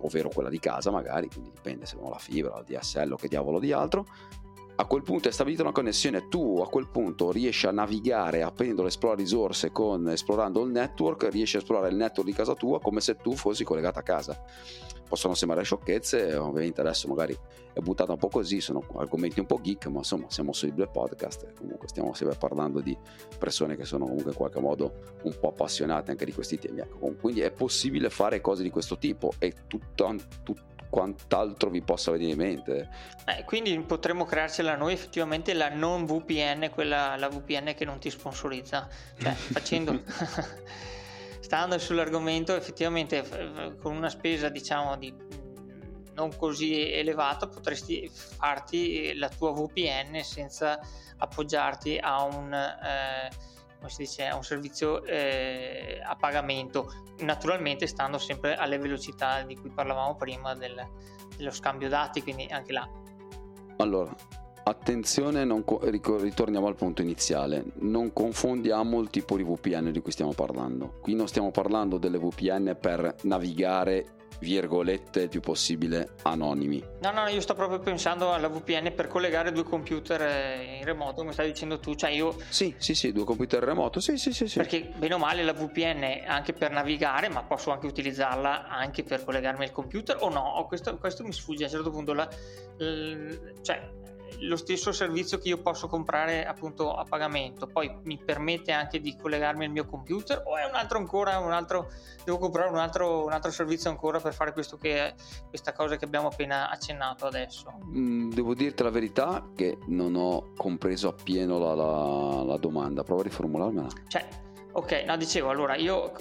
ovvero 0.00 0.30
quella 0.30 0.48
di 0.48 0.58
casa 0.58 0.90
magari, 0.90 1.28
quindi 1.28 1.52
dipende 1.54 1.86
se 1.86 1.94
abbiamo 1.94 2.10
la 2.10 2.18
fibra, 2.18 2.56
la 2.56 2.64
DSL 2.66 3.12
o 3.12 3.16
che 3.16 3.28
diavolo 3.28 3.60
di 3.60 3.70
altro, 3.70 4.04
a 4.76 4.86
quel 4.86 5.02
punto 5.02 5.28
è 5.28 5.32
stabilita 5.32 5.62
una 5.62 5.70
connessione, 5.70 6.26
tu 6.28 6.60
a 6.60 6.68
quel 6.68 6.88
punto 6.88 7.30
riesci 7.30 7.66
a 7.66 7.70
navigare 7.70 8.42
aprendo 8.42 8.82
l'esplora 8.82 9.14
risorse 9.14 9.70
con 9.70 10.08
esplorando 10.08 10.64
il 10.64 10.72
network, 10.72 11.28
riesci 11.30 11.56
a 11.56 11.58
esplorare 11.60 11.90
il 11.90 11.96
network 11.96 12.28
di 12.28 12.34
casa 12.34 12.54
tua 12.54 12.80
come 12.80 13.00
se 13.00 13.14
tu 13.16 13.36
fossi 13.36 13.62
collegato 13.62 14.00
a 14.00 14.02
casa. 14.02 14.42
Possono 15.08 15.34
sembrare 15.34 15.62
sciocchezze, 15.62 16.34
ovviamente 16.34 16.80
adesso 16.80 17.06
magari 17.06 17.38
è 17.72 17.78
buttata 17.78 18.12
un 18.12 18.18
po' 18.18 18.28
così, 18.28 18.60
sono 18.60 18.84
argomenti 18.96 19.38
un 19.38 19.46
po' 19.46 19.60
geek, 19.62 19.86
ma 19.86 19.98
insomma 19.98 20.26
siamo 20.28 20.52
su 20.52 20.64
Libre 20.64 20.88
Podcast, 20.88 21.52
comunque 21.56 21.86
stiamo 21.86 22.12
sempre 22.14 22.36
parlando 22.36 22.80
di 22.80 22.96
persone 23.38 23.76
che 23.76 23.84
sono 23.84 24.06
comunque 24.06 24.32
in 24.32 24.36
qualche 24.36 24.60
modo 24.60 24.92
un 25.22 25.36
po' 25.38 25.48
appassionate 25.48 26.10
anche 26.10 26.24
di 26.24 26.32
questi 26.32 26.58
temi. 26.58 26.80
Ecco, 26.80 27.14
quindi 27.20 27.42
è 27.42 27.52
possibile 27.52 28.10
fare 28.10 28.40
cose 28.40 28.64
di 28.64 28.70
questo 28.70 28.98
tipo 28.98 29.34
e 29.38 29.54
tutto, 29.68 30.16
tutto 30.42 30.73
quant'altro 30.94 31.70
vi 31.70 31.82
possa 31.82 32.12
venire 32.12 32.30
in 32.30 32.38
mente. 32.38 32.88
Eh, 33.26 33.42
quindi 33.42 33.76
potremmo 33.80 34.24
crearcela 34.24 34.76
noi 34.76 34.92
effettivamente 34.92 35.52
la 35.52 35.68
non 35.68 36.06
VPN, 36.06 36.70
quella 36.70 37.16
la 37.16 37.28
VPN 37.28 37.74
che 37.74 37.84
non 37.84 37.98
ti 37.98 38.10
sponsorizza, 38.10 38.88
cioè 39.18 39.32
facendo 39.34 40.02
stando 41.42 41.76
sull'argomento 41.78 42.54
effettivamente 42.54 43.74
con 43.80 43.96
una 43.96 44.08
spesa 44.08 44.48
diciamo 44.50 44.96
di 44.96 45.12
non 46.14 46.36
così 46.36 46.92
elevata 46.92 47.48
potresti 47.48 48.08
farti 48.08 49.16
la 49.16 49.28
tua 49.28 49.50
VPN 49.50 50.22
senza 50.22 50.78
appoggiarti 51.16 51.98
a 52.00 52.22
un 52.22 52.52
eh, 52.54 53.30
come 53.84 53.90
si 53.90 54.02
dice, 54.04 54.26
a 54.26 54.34
un 54.34 54.42
servizio 54.42 55.04
eh, 55.04 56.00
a 56.02 56.16
pagamento, 56.16 56.90
naturalmente 57.18 57.86
stando 57.86 58.16
sempre 58.16 58.56
alle 58.56 58.78
velocità 58.78 59.42
di 59.42 59.56
cui 59.56 59.68
parlavamo 59.68 60.16
prima 60.16 60.54
del, 60.54 60.74
dello 61.36 61.50
scambio 61.50 61.90
dati, 61.90 62.22
quindi 62.22 62.46
anche 62.50 62.72
là. 62.72 62.88
Allora, 63.76 64.14
attenzione, 64.64 65.46
co- 65.64 65.80
ritorniamo 65.82 66.66
al 66.66 66.76
punto 66.76 67.02
iniziale, 67.02 67.64
non 67.80 68.14
confondiamo 68.14 68.98
il 69.00 69.10
tipo 69.10 69.36
di 69.36 69.42
VPN 69.42 69.92
di 69.92 70.00
cui 70.00 70.12
stiamo 70.12 70.32
parlando. 70.32 70.94
Qui 71.02 71.14
non 71.14 71.28
stiamo 71.28 71.50
parlando 71.50 71.98
delle 71.98 72.18
VPN 72.18 72.78
per 72.80 73.16
navigare 73.24 74.23
virgolette 74.40 75.22
il 75.22 75.28
più 75.28 75.40
possibile 75.40 76.10
anonimi. 76.22 76.82
No, 77.00 77.10
no, 77.10 77.28
io 77.28 77.40
sto 77.40 77.54
proprio 77.54 77.78
pensando 77.78 78.32
alla 78.32 78.48
VPN 78.48 78.94
per 78.94 79.08
collegare 79.08 79.52
due 79.52 79.64
computer 79.64 80.22
eh, 80.22 80.78
in 80.78 80.84
remoto, 80.84 81.16
come 81.16 81.32
stai 81.32 81.48
dicendo 81.48 81.78
tu, 81.78 81.94
cioè 81.94 82.10
io... 82.10 82.36
Sì, 82.48 82.74
sì, 82.78 82.94
sì, 82.94 83.12
due 83.12 83.24
computer 83.24 83.60
in 83.60 83.68
remoto, 83.68 84.00
sì, 84.00 84.16
sì, 84.16 84.32
sì, 84.32 84.46
sì. 84.46 84.58
Perché 84.58 84.90
bene 84.96 85.14
o 85.14 85.18
male 85.18 85.42
la 85.42 85.52
VPN 85.52 86.24
anche 86.26 86.52
per 86.52 86.70
navigare, 86.70 87.28
ma 87.28 87.42
posso 87.42 87.70
anche 87.70 87.86
utilizzarla 87.86 88.68
anche 88.68 89.02
per 89.02 89.24
collegarmi 89.24 89.64
al 89.64 89.72
computer 89.72 90.16
o 90.20 90.28
no? 90.28 90.64
Questo, 90.66 90.96
questo 90.98 91.24
mi 91.24 91.32
sfugge 91.32 91.64
a 91.64 91.66
un 91.66 91.72
certo 91.72 91.90
punto, 91.90 92.12
la, 92.12 92.28
l, 92.78 93.60
cioè 93.62 94.02
lo 94.40 94.56
stesso 94.56 94.92
servizio 94.92 95.38
che 95.38 95.48
io 95.48 95.58
posso 95.58 95.86
comprare 95.86 96.44
appunto 96.44 96.94
a 96.94 97.04
pagamento, 97.04 97.66
poi 97.66 97.94
mi 98.04 98.18
permette 98.18 98.72
anche 98.72 99.00
di 99.00 99.16
collegarmi 99.16 99.64
al 99.64 99.70
mio 99.70 99.86
computer 99.86 100.42
o 100.44 100.56
è 100.56 100.64
un 100.64 100.74
altro 100.74 100.98
ancora, 100.98 101.38
un 101.38 101.52
altro, 101.52 101.90
devo 102.24 102.38
comprare 102.38 102.70
un 102.70 102.78
altro, 102.78 103.24
un 103.24 103.32
altro 103.32 103.50
servizio 103.50 103.90
ancora 103.90 104.20
per 104.20 104.34
fare 104.34 104.52
questo 104.52 104.76
che 104.76 104.96
è, 104.96 105.14
questa 105.48 105.72
cosa 105.72 105.96
che 105.96 106.04
abbiamo 106.04 106.28
appena 106.28 106.70
accennato 106.70 107.26
adesso? 107.26 107.72
Mm, 107.86 108.30
devo 108.30 108.54
dirti 108.54 108.82
la 108.82 108.90
verità 108.90 109.48
che 109.54 109.78
non 109.86 110.14
ho 110.16 110.52
compreso 110.56 111.08
appieno 111.08 111.58
la, 111.58 111.74
la, 111.74 112.42
la 112.44 112.56
domanda, 112.56 113.02
prova 113.02 113.20
a 113.20 113.24
riformularmela. 113.24 113.88
Cioè, 114.08 114.43
Ok, 114.76 115.04
no, 115.06 115.16
dicevo, 115.16 115.50
allora 115.50 115.76
io 115.76 116.12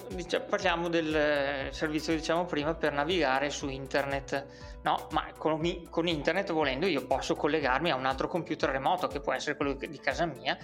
parliamo 0.48 0.88
del 0.88 1.70
servizio 1.72 2.14
diciamo 2.14 2.46
prima 2.46 2.76
per 2.76 2.94
navigare 2.94 3.50
su 3.50 3.68
internet, 3.68 4.46
no, 4.84 5.08
ma 5.10 5.32
con, 5.36 5.60
con, 5.90 6.08
internet 6.08 6.52
volendo 6.52 6.86
io 6.86 7.08
posso 7.08 7.34
collegarmi 7.36 7.90
a 7.90 7.96
un 7.96 8.06
altro 8.06 8.28
computer 8.28 8.70
remoto 8.70 9.08
che 9.08 9.22
può 9.22 9.34
essere 9.34 9.56
quello 9.56 9.74
di 9.74 10.00
casa 10.00 10.28
mia 10.28 10.56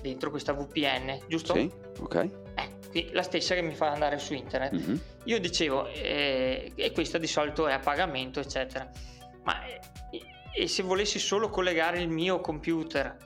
dentro 0.00 0.30
questa 0.30 0.52
VPN, 0.52 1.20
giusto? 1.28 1.54
Sì, 1.54 1.70
ok. 2.00 2.28
Eh, 2.92 3.10
la 3.12 3.22
stessa 3.22 3.54
che 3.54 3.62
mi 3.62 3.76
fa 3.76 3.92
andare 3.92 4.18
su 4.18 4.34
internet. 4.34 4.74
Mm-hmm. 4.74 4.96
Io 5.24 5.38
dicevo, 5.38 5.86
eh, 5.86 6.72
e 6.74 6.90
questa 6.90 7.18
di 7.18 7.28
solito 7.28 7.68
è 7.68 7.72
a 7.72 7.78
pagamento, 7.78 8.40
eccetera, 8.40 8.90
ma 9.44 9.64
eh, 9.64 9.78
e 10.52 10.66
se 10.66 10.82
volessi 10.82 11.20
solo 11.20 11.50
collegare 11.50 12.00
il 12.00 12.08
mio 12.08 12.40
computer 12.40 13.16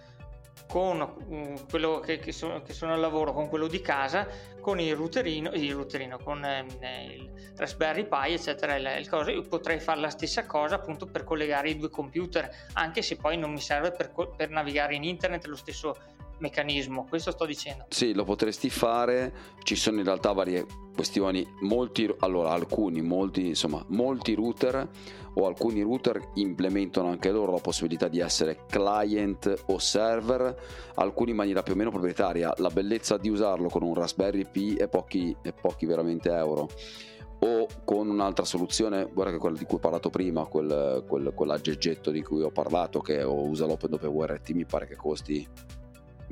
con 0.73 1.07
um, 1.29 1.69
quello 1.69 2.01
che, 2.01 2.19
che, 2.19 2.33
sono, 2.33 2.63
che, 2.63 2.73
sono, 2.73 2.95
al 2.95 3.01
lavoro, 3.01 3.35
con 3.35 3.51
quello 3.51 3.67
di 3.67 3.83
casa, 3.83 4.27
con 4.59 4.81
il 4.81 4.97
routerino, 4.97 5.51
il 5.51 5.75
routerino 5.75 6.17
con 6.17 6.43
eh, 6.43 6.65
il 6.81 7.31
Raspberry 7.59 8.07
Pi, 8.07 8.33
eccetera, 8.33 8.77
il, 8.77 9.01
il 9.01 9.07
cosa, 9.07 9.33
io 9.33 9.43
potrei 9.43 9.81
fare 9.81 10.01
la 10.01 10.09
stessa 10.09 10.47
cosa 10.47 10.77
appunto 10.77 11.05
per 11.05 11.25
collegare 11.25 11.69
i 11.69 11.77
due 11.77 11.91
computer, 11.91 12.49
anche 12.73 13.03
se 13.03 13.17
poi 13.17 13.37
non 13.37 13.53
mi 13.53 13.61
serve 13.61 13.91
per, 13.91 14.13
per 14.35 14.49
navigare 14.49 14.95
in 14.95 15.05
internet 15.05 15.45
lo 15.45 15.57
stesso 15.57 15.95
meccanismo, 16.43 17.07
questo 17.09 17.31
sto 17.31 17.47
dicendo. 17.47 17.87
Sì, 17.89 18.13
lo 18.13 18.25
potresti 18.25 18.69
fare, 18.69 19.33
ci 19.63 19.77
sono 19.77 19.99
in 19.99 20.05
realtà 20.05 20.33
varie 20.33 20.67
questioni, 20.95 21.47
molti, 21.61 22.13
allora 22.19 22.51
alcuni, 22.51 23.01
molti, 23.01 23.47
insomma, 23.49 23.83
molti 23.89 24.35
router 24.35 24.89
o 25.35 25.47
alcuni 25.47 25.81
router 25.81 26.21
implementano 26.35 27.09
anche 27.09 27.31
loro 27.31 27.53
la 27.53 27.61
possibilità 27.61 28.09
di 28.09 28.21
essere 28.21 28.67
client 28.69 29.63
o 29.67 29.79
server, 29.79 30.55
alcuni 30.97 31.31
in 31.31 31.37
maniera 31.37 31.63
più 31.63 31.73
o 31.73 31.77
meno 31.77 31.91
proprietaria, 31.91 32.53
la 32.59 32.69
bellezza 32.69 33.17
di 33.17 33.31
usarlo 33.31 33.69
con 33.69 33.83
un 33.83 33.95
Raspberry 33.95 34.47
Pi 34.51 34.75
è 34.75 34.89
pochi, 34.89 35.35
è 35.41 35.53
pochi 35.53 35.87
veramente 35.87 36.31
euro. 36.31 36.69
O 37.45 37.67
con 37.85 38.09
un'altra 38.09 38.45
soluzione, 38.45 39.09
guarda 39.13 39.33
che 39.33 39.39
quella 39.39 39.59
di 39.59 39.65
cui 39.65 39.77
ho 39.77 39.81
parlato 39.81 40.11
prima, 40.11 40.45
quel, 40.47 41.05
quel, 41.09 41.33
quell'aggeggetto 41.35 42.13
di 42.13 42.23
cui 42.23 42.43
ho 42.43 42.53
parlato 42.53 43.01
che 43.01 43.21
usa 43.25 43.67
l'OpenWRT 43.67 44.51
mi 44.51 44.65
pare 44.65 44.87
che 44.87 44.95
costi 44.95 45.45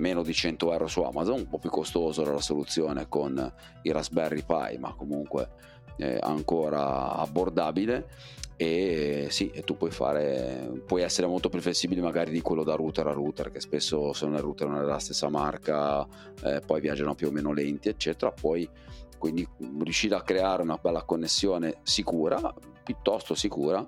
meno 0.01 0.23
di 0.23 0.33
100 0.33 0.73
euro 0.73 0.87
su 0.89 1.03
Amazon, 1.03 1.41
un 1.41 1.49
po' 1.49 1.59
più 1.59 1.71
costoso 1.71 2.25
la 2.25 2.41
soluzione 2.41 3.09
con 3.09 3.53
i 3.83 3.93
Raspberry 3.93 4.43
Pi, 4.45 4.79
ma 4.79 4.95
comunque 4.95 5.51
eh, 5.99 6.19
ancora 6.21 7.15
abbordabile. 7.15 8.09
E 8.57 9.29
sì, 9.31 9.51
e 9.55 9.63
tu 9.63 9.79
puoi 9.79 9.91
fare 9.91 10.83
puoi 10.87 11.01
essere 11.01 11.27
molto 11.27 11.49
più 11.49 11.63
flessibile 11.63 12.03
magari 12.03 12.31
di 12.31 12.43
quello 12.43 12.63
da 12.63 12.75
router 12.75 13.07
a 13.07 13.13
router 13.13 13.51
che 13.51 13.59
spesso 13.59 14.13
sono 14.13 14.37
i 14.37 14.41
router 14.43 14.69
nella 14.69 14.99
stessa 14.99 15.31
marca 15.31 16.07
eh, 16.45 16.61
poi 16.61 16.83
viaggiano 16.83 17.15
più 17.15 17.29
o 17.29 17.31
meno 17.31 17.55
lenti 17.55 17.89
eccetera. 17.89 18.33
Poi 18.33 18.69
quindi 19.17 19.49
riuscire 19.83 20.15
a 20.15 20.21
creare 20.21 20.61
una 20.61 20.77
bella 20.77 21.05
connessione 21.05 21.79
sicura 21.85 22.55
piuttosto 22.83 23.35
sicura 23.35 23.83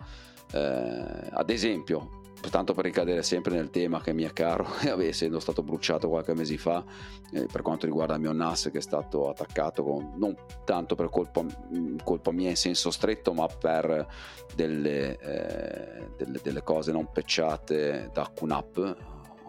eh, 0.53 1.29
ad 1.31 1.51
esempio 1.51 2.21
tanto 2.50 2.74
per 2.74 2.85
ricadere 2.85 3.22
sempre 3.22 3.55
nel 3.55 3.70
tema 3.70 4.00
che 4.00 4.12
mi 4.12 4.24
è 4.24 4.33
caro, 4.33 4.66
essendo 4.98 5.40
stato 5.40 5.62
bruciato 5.62 6.09
qualche 6.09 6.35
mese 6.35 6.59
fa, 6.59 6.85
eh, 7.33 7.46
per 7.50 7.62
quanto 7.62 7.87
riguarda 7.87 8.14
il 8.14 8.20
mio 8.20 8.33
NAS 8.33 8.70
che 8.72 8.78
è 8.78 8.83
stato 8.83 9.28
attaccato 9.28 9.83
con, 9.83 10.14
non 10.16 10.35
tanto 10.64 10.94
per 10.94 11.09
colpa, 11.09 11.42
mm, 11.42 11.98
colpa, 12.05 12.33
mia 12.33 12.50
in 12.50 12.57
senso 12.57 12.90
stretto, 12.90 13.33
ma 13.33 13.46
per 13.46 14.07
delle, 14.55 15.16
eh, 15.18 16.09
delle, 16.16 16.40
delle 16.42 16.62
cose 16.62 16.92
non 16.92 17.11
pecciate 17.12 18.11
da 18.12 18.31
QNAP, 18.35 18.96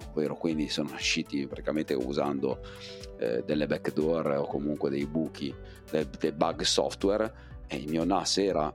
ovvero 0.10 0.36
quindi 0.36 0.70
sono 0.70 0.90
usciti 0.94 1.48
praticamente 1.48 1.94
usando 1.94 2.60
eh, 3.18 3.44
delle 3.46 3.68
backdoor 3.68 4.28
o 4.38 4.46
comunque 4.46 4.90
dei 4.90 5.06
buchi, 5.06 5.54
dei, 5.90 6.08
dei 6.20 6.32
bug 6.32 6.62
software 6.62 7.52
e 7.68 7.78
il 7.78 7.90
mio 7.90 8.04
NAS 8.04 8.38
era 8.38 8.72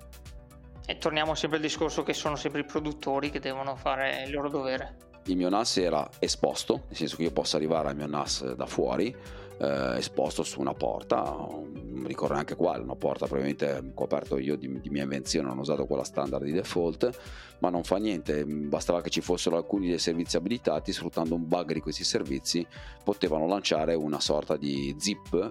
e 0.90 0.96
torniamo 0.96 1.34
sempre 1.34 1.58
al 1.58 1.64
discorso 1.64 2.02
che 2.02 2.14
sono 2.14 2.34
sempre 2.34 2.62
i 2.62 2.64
produttori 2.64 3.28
che 3.28 3.40
devono 3.40 3.76
fare 3.76 4.22
il 4.22 4.32
loro 4.32 4.48
dovere. 4.48 4.96
Il 5.24 5.36
mio 5.36 5.50
NAS 5.50 5.76
era 5.76 6.08
esposto, 6.18 6.84
nel 6.86 6.96
senso 6.96 7.16
che 7.16 7.24
io 7.24 7.30
posso 7.30 7.56
arrivare 7.56 7.88
al 7.88 7.94
mio 7.94 8.06
NAS 8.06 8.54
da 8.54 8.64
fuori, 8.64 9.14
eh, 9.58 9.98
esposto 9.98 10.42
su 10.42 10.60
una 10.60 10.74
porta, 10.74 11.46
mi 11.72 12.06
ricordo 12.06 12.34
anche 12.34 12.54
qua, 12.54 12.78
una 12.78 12.94
porta 12.94 13.26
probabilmente 13.26 13.92
coperto 13.94 14.38
io 14.38 14.56
di, 14.56 14.80
di, 14.80 14.88
mia 14.88 15.02
invenzione, 15.02 15.48
non 15.48 15.58
ho 15.58 15.62
usato 15.62 15.86
quella 15.86 16.04
standard 16.04 16.44
di 16.44 16.52
default, 16.52 17.10
ma 17.58 17.68
non 17.68 17.82
fa 17.82 17.96
niente, 17.96 18.44
bastava 18.44 19.00
che 19.00 19.10
ci 19.10 19.20
fossero 19.20 19.56
alcuni 19.56 19.88
dei 19.88 19.98
servizi 19.98 20.36
abilitati, 20.36 20.92
sfruttando 20.92 21.34
un 21.34 21.46
bug 21.48 21.72
di 21.72 21.80
questi 21.80 22.04
servizi, 22.04 22.64
potevano 23.02 23.46
lanciare 23.46 23.94
una 23.94 24.20
sorta 24.20 24.56
di 24.56 24.94
zip, 24.98 25.48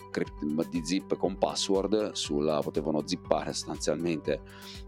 di 0.70 0.86
zip 0.86 1.18
con 1.18 1.38
password, 1.38 2.12
sulla, 2.14 2.62
potevano 2.62 3.06
zippare 3.06 3.52
sostanzialmente 3.52 4.40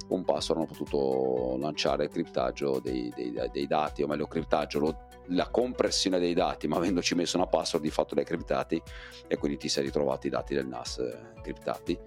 un 0.07 0.23
password, 0.23 0.61
hanno 0.61 0.71
potuto 0.71 1.57
lanciare 1.59 2.05
il 2.05 2.09
criptaggio 2.09 2.79
dei, 2.81 3.11
dei, 3.13 3.33
dei 3.51 3.67
dati, 3.67 4.01
o 4.01 4.07
meglio 4.07 4.27
criptaggio, 4.27 4.79
lo, 4.79 5.07
la 5.29 5.49
compressione 5.49 6.19
dei 6.19 6.33
dati, 6.33 6.67
ma 6.67 6.77
avendoci 6.77 7.15
messo 7.15 7.37
una 7.37 7.47
password 7.47 7.83
di 7.83 7.91
fatto 7.91 8.15
decriptati 8.15 8.81
e 9.27 9.37
quindi 9.37 9.57
ti 9.57 9.69
sei 9.69 9.83
ritrovato 9.83 10.27
i 10.27 10.29
dati 10.29 10.53
del 10.53 10.67
NAS 10.67 10.99
eh, 10.99 11.41
criptati. 11.41 11.97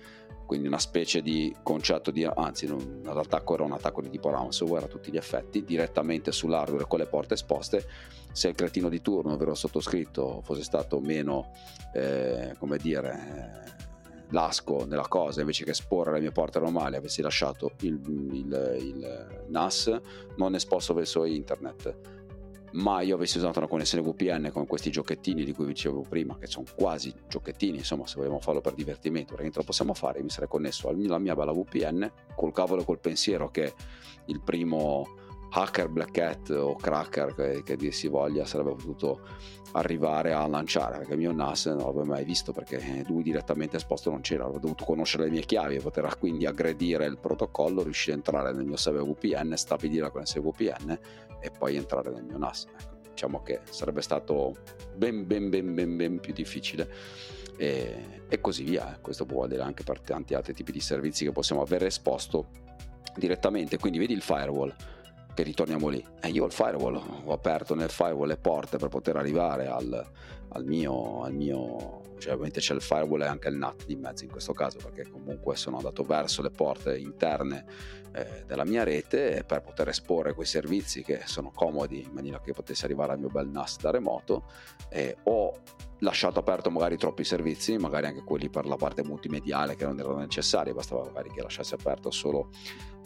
Quindi 0.46 0.68
una 0.68 0.78
specie 0.78 1.22
di 1.22 1.54
concetto 1.62 2.10
di, 2.10 2.24
anzi, 2.24 2.66
l'attacco 3.04 3.54
era 3.54 3.62
un 3.62 3.72
attacco 3.72 4.02
di 4.02 4.10
tipo 4.10 4.28
ransomware 4.28 4.84
a 4.84 4.88
tutti 4.88 5.10
gli 5.10 5.16
effetti, 5.16 5.64
direttamente 5.64 6.30
sull'hardware 6.30 6.86
con 6.86 6.98
le 6.98 7.06
porte 7.06 7.34
esposte. 7.34 7.86
Se 8.32 8.48
il 8.48 8.54
cretino 8.54 8.90
di 8.90 9.00
turno, 9.00 9.32
ovvero 9.32 9.54
sottoscritto, 9.54 10.42
fosse 10.42 10.62
stato 10.62 11.00
meno, 11.00 11.52
eh, 11.94 12.54
come 12.58 12.76
dire, 12.76 13.62
lasco 14.32 14.84
nella 14.84 15.08
cosa 15.08 15.40
invece 15.40 15.64
che 15.64 15.70
esporre 15.70 16.12
le 16.12 16.20
mie 16.20 16.32
porte 16.32 16.58
normali 16.58 16.96
avessi 16.96 17.22
lasciato 17.22 17.72
il, 17.80 18.00
il, 18.32 18.76
il 18.80 19.44
NAS 19.48 20.00
non 20.36 20.54
esposto 20.54 20.94
verso 20.94 21.24
internet 21.24 22.21
ma 22.72 23.02
io 23.02 23.14
avessi 23.16 23.38
usato 23.38 23.58
una 23.58 23.68
connessione 23.68 24.06
VPN 24.06 24.50
con 24.52 24.66
questi 24.66 24.90
giochettini 24.90 25.44
di 25.44 25.52
cui 25.52 25.66
vi 25.66 25.72
dicevo 25.72 26.04
prima, 26.08 26.38
che 26.38 26.46
sono 26.46 26.66
quasi 26.74 27.12
giochettini, 27.28 27.78
insomma, 27.78 28.06
se 28.06 28.16
vogliamo 28.16 28.40
farlo 28.40 28.60
per 28.60 28.74
divertimento, 28.74 29.34
perché 29.34 29.50
lo 29.54 29.62
possiamo 29.62 29.94
fare, 29.94 30.22
mi 30.22 30.30
sarei 30.30 30.48
connesso 30.48 30.88
alla 30.88 31.18
mia 31.18 31.34
bella 31.34 31.52
VPN 31.52 32.10
col 32.34 32.52
cavolo 32.52 32.82
e 32.82 32.84
col 32.84 33.00
pensiero 33.00 33.50
che 33.50 33.74
il 34.26 34.40
primo 34.40 35.20
hacker 35.54 35.88
Black 35.88 36.18
Hat 36.18 36.50
o 36.50 36.74
cracker 36.76 37.34
che, 37.34 37.62
che 37.62 37.76
dir 37.76 37.92
si 37.92 38.08
voglia 38.08 38.44
sarebbe 38.44 38.70
potuto 38.70 39.20
arrivare 39.72 40.32
a 40.32 40.46
lanciare 40.46 40.98
perché 40.98 41.12
il 41.12 41.18
mio 41.18 41.32
NAS 41.32 41.66
non 41.66 41.78
l'avevo 41.78 42.04
mai 42.04 42.24
visto 42.24 42.52
perché 42.52 43.04
lui 43.06 43.22
direttamente 43.22 43.76
esposto 43.76 44.10
non 44.10 44.20
c'era. 44.20 44.44
Avevo 44.44 44.58
dovuto 44.58 44.84
conoscere 44.84 45.24
le 45.24 45.30
mie 45.30 45.42
chiavi 45.42 45.76
e 45.76 45.80
poter 45.80 46.18
quindi 46.18 46.46
aggredire 46.46 47.06
il 47.06 47.18
protocollo 47.18 47.82
riuscire 47.82 48.12
a 48.12 48.16
entrare 48.16 48.52
nel 48.52 48.64
mio 48.64 48.76
server 48.76 49.04
VPN 49.04 49.54
stabilire 49.56 50.02
la 50.02 50.10
connessione 50.10 50.48
VPN 50.48 50.98
e 51.40 51.50
poi 51.50 51.76
entrare 51.76 52.10
nel 52.10 52.24
mio 52.24 52.38
NAS. 52.38 52.66
Ecco, 52.66 52.98
diciamo 53.10 53.42
che 53.42 53.60
sarebbe 53.68 54.02
stato 54.02 54.54
ben 54.94 55.26
ben 55.26 55.50
ben 55.50 55.74
ben 55.74 55.96
ben 55.96 56.20
più 56.20 56.32
difficile. 56.32 56.90
E, 57.58 58.22
e 58.28 58.40
così 58.40 58.64
via 58.64 58.98
questo 59.00 59.26
può 59.26 59.42
valere 59.42 59.62
anche 59.62 59.84
per 59.84 60.00
tanti 60.00 60.34
altri 60.34 60.54
tipi 60.54 60.72
di 60.72 60.80
servizi 60.80 61.24
che 61.24 61.32
possiamo 61.32 61.60
avere 61.60 61.86
esposto 61.86 62.48
direttamente. 63.16 63.78
Quindi 63.78 63.98
vedi 63.98 64.14
il 64.14 64.22
firewall 64.22 64.74
che 65.34 65.42
ritorniamo 65.42 65.88
lì. 65.88 66.04
E 66.20 66.28
io 66.28 66.44
il 66.44 66.52
firewall 66.52 67.02
ho 67.24 67.32
aperto 67.32 67.74
nel 67.74 67.90
firewall 67.90 68.28
le 68.28 68.36
porte 68.36 68.78
per 68.78 68.88
poter 68.88 69.16
arrivare 69.16 69.66
al, 69.66 70.10
al 70.48 70.64
mio, 70.64 71.22
al 71.22 71.34
mio 71.34 72.00
cioè 72.22 72.34
ovviamente 72.34 72.60
c'è 72.60 72.74
il 72.74 72.80
firewall 72.80 73.22
e 73.22 73.26
anche 73.26 73.48
il 73.48 73.56
NAT 73.56 73.84
di 73.84 73.96
mezzo 73.96 74.22
in 74.22 74.30
questo 74.30 74.52
caso 74.52 74.78
perché 74.78 75.10
comunque 75.10 75.56
sono 75.56 75.78
andato 75.78 76.04
verso 76.04 76.40
le 76.40 76.50
porte 76.50 76.96
interne 76.96 77.64
eh, 78.12 78.44
della 78.46 78.64
mia 78.64 78.84
rete 78.84 79.42
per 79.44 79.60
poter 79.60 79.88
esporre 79.88 80.34
quei 80.34 80.46
servizi 80.46 81.02
che 81.02 81.22
sono 81.24 81.50
comodi 81.52 82.00
in 82.00 82.12
maniera 82.12 82.40
che 82.40 82.52
potessi 82.52 82.84
arrivare 82.84 83.12
al 83.12 83.18
mio 83.18 83.28
bel 83.28 83.48
NAS 83.48 83.78
da 83.80 83.90
remoto 83.90 84.44
eh, 84.88 85.16
ho 85.24 85.52
lasciato 85.98 86.38
aperto 86.38 86.70
magari 86.70 86.96
troppi 86.96 87.24
servizi 87.24 87.76
magari 87.76 88.06
anche 88.06 88.22
quelli 88.22 88.48
per 88.48 88.66
la 88.66 88.76
parte 88.76 89.02
multimediale 89.02 89.74
che 89.74 89.84
non 89.84 89.98
erano 89.98 90.18
necessari 90.18 90.72
bastava 90.72 91.02
magari 91.02 91.30
che 91.30 91.42
lasciassi 91.42 91.74
aperto 91.74 92.12
solo 92.12 92.50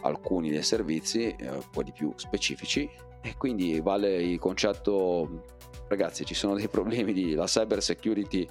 alcuni 0.03 0.51
dei 0.51 0.63
servizi 0.63 1.29
eh, 1.29 1.61
quelli 1.73 1.93
più 1.93 2.13
specifici 2.17 2.89
e 3.23 3.35
quindi 3.37 3.81
vale 3.81 4.23
il 4.23 4.39
concetto 4.39 5.45
ragazzi 5.89 6.25
ci 6.25 6.35
sono 6.35 6.55
dei 6.55 6.69
problemi 6.69 7.13
di 7.13 7.35
la 7.35 7.47
cyber 7.47 7.83
security 7.83 8.47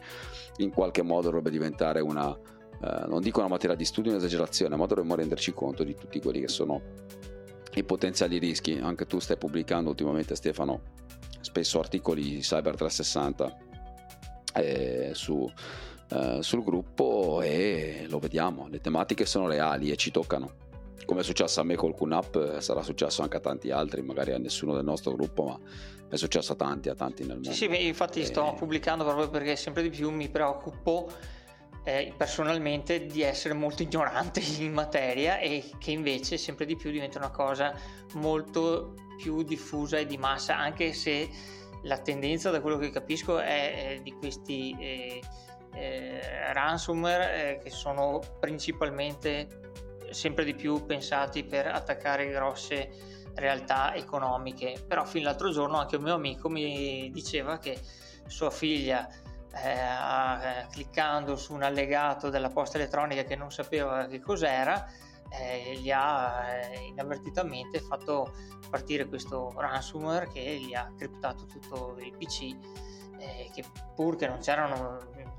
in 0.57 0.71
qualche 0.71 1.01
modo 1.01 1.27
dovrebbe 1.27 1.51
diventare 1.51 2.01
una 2.01 2.35
eh, 2.35 3.05
non 3.07 3.21
dico 3.21 3.39
una 3.39 3.49
materia 3.49 3.75
di 3.75 3.85
studio 3.85 4.11
un'esagerazione 4.11 4.75
ma 4.75 4.85
dovremmo 4.85 5.15
renderci 5.15 5.53
conto 5.53 5.83
di 5.83 5.95
tutti 5.95 6.19
quelli 6.19 6.41
che 6.41 6.47
sono 6.47 6.81
i 7.75 7.83
potenziali 7.83 8.37
rischi. 8.37 8.77
Anche 8.81 9.05
tu 9.05 9.19
stai 9.19 9.37
pubblicando 9.37 9.89
ultimamente 9.89 10.35
Stefano 10.35 10.93
spesso 11.41 11.79
articoli 11.79 12.39
Cyber 12.39 12.75
360 12.75 13.57
eh, 14.55 15.11
su, 15.13 15.49
eh, 16.09 16.37
sul 16.41 16.63
gruppo 16.63 17.41
e 17.41 18.05
lo 18.09 18.19
vediamo. 18.19 18.67
Le 18.67 18.79
tematiche 18.79 19.25
sono 19.25 19.47
reali 19.47 19.91
e 19.91 19.95
ci 19.95 20.11
toccano 20.11 20.63
come 21.05 21.21
è 21.21 21.23
successo 21.23 21.59
a 21.59 21.63
me 21.63 21.75
col 21.75 21.93
QNAP 21.93 22.59
sarà 22.59 22.81
successo 22.81 23.21
anche 23.21 23.37
a 23.37 23.39
tanti 23.39 23.71
altri 23.71 24.01
magari 24.01 24.31
a 24.31 24.37
nessuno 24.37 24.73
del 24.73 24.85
nostro 24.85 25.13
gruppo 25.13 25.43
ma 25.43 25.59
è 26.09 26.15
successo 26.17 26.53
a 26.53 26.55
tanti, 26.55 26.89
a 26.89 26.95
tanti 26.95 27.23
nel 27.23 27.35
mondo. 27.35 27.51
Sì, 27.51 27.67
sì 27.69 27.87
infatti 27.87 28.21
e... 28.21 28.25
sto 28.25 28.53
pubblicando 28.57 29.03
proprio 29.03 29.29
perché 29.29 29.55
sempre 29.55 29.83
di 29.83 29.89
più 29.89 30.09
mi 30.11 30.29
preoccupo 30.29 31.11
eh, 31.83 32.13
personalmente 32.17 33.05
di 33.05 33.21
essere 33.21 33.53
molto 33.53 33.83
ignorante 33.83 34.41
in 34.59 34.73
materia 34.73 35.37
e 35.39 35.63
che 35.77 35.91
invece 35.91 36.37
sempre 36.37 36.65
di 36.65 36.75
più 36.75 36.91
diventa 36.91 37.17
una 37.17 37.31
cosa 37.31 37.73
molto 38.13 38.93
più 39.17 39.43
diffusa 39.43 39.97
e 39.97 40.05
di 40.05 40.17
massa, 40.17 40.57
anche 40.57 40.93
se 40.93 41.29
la 41.83 41.97
tendenza 41.99 42.49
da 42.49 42.61
quello 42.61 42.77
che 42.77 42.89
capisco 42.89 43.39
è, 43.39 43.95
è 43.95 43.99
di 44.01 44.11
questi 44.13 44.75
eh, 44.79 45.21
eh, 45.73 46.53
ransomware 46.53 47.57
eh, 47.57 47.63
che 47.63 47.69
sono 47.69 48.19
principalmente 48.39 49.47
sempre 50.15 50.45
di 50.45 50.55
più 50.55 50.85
pensati 50.85 51.43
per 51.43 51.67
attaccare 51.67 52.29
grosse 52.29 52.89
realtà 53.35 53.93
economiche. 53.93 54.83
Però 54.87 55.03
fin 55.05 55.23
l'altro 55.23 55.51
giorno 55.51 55.77
anche 55.77 55.97
un 55.97 56.03
mio 56.03 56.15
amico 56.15 56.49
mi 56.49 57.11
diceva 57.11 57.59
che 57.59 57.77
sua 58.27 58.49
figlia 58.49 59.07
eh, 59.07 59.69
eh, 59.69 60.67
cliccando 60.71 61.35
su 61.35 61.53
un 61.53 61.63
allegato 61.63 62.29
della 62.29 62.49
posta 62.49 62.77
elettronica 62.77 63.23
che 63.23 63.35
non 63.35 63.51
sapeva 63.51 64.05
che 64.07 64.19
cos'era 64.19 64.85
eh, 65.29 65.77
gli 65.77 65.91
ha 65.91 66.43
eh, 66.49 66.87
inavvertitamente 66.87 67.79
fatto 67.79 68.33
partire 68.69 69.05
questo 69.05 69.53
ransomware 69.55 70.27
che 70.27 70.59
gli 70.59 70.73
ha 70.73 70.91
criptato 70.97 71.45
tutto 71.45 71.95
il 71.99 72.11
PC 72.17 72.55
eh, 73.17 73.49
che 73.53 73.63
pur 73.95 74.17
che 74.17 74.27
non 74.27 74.39
c'erano 74.39 74.97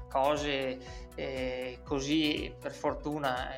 cose 0.08 0.78
eh, 1.14 1.80
così 1.84 2.54
per 2.58 2.72
fortuna 2.72 3.50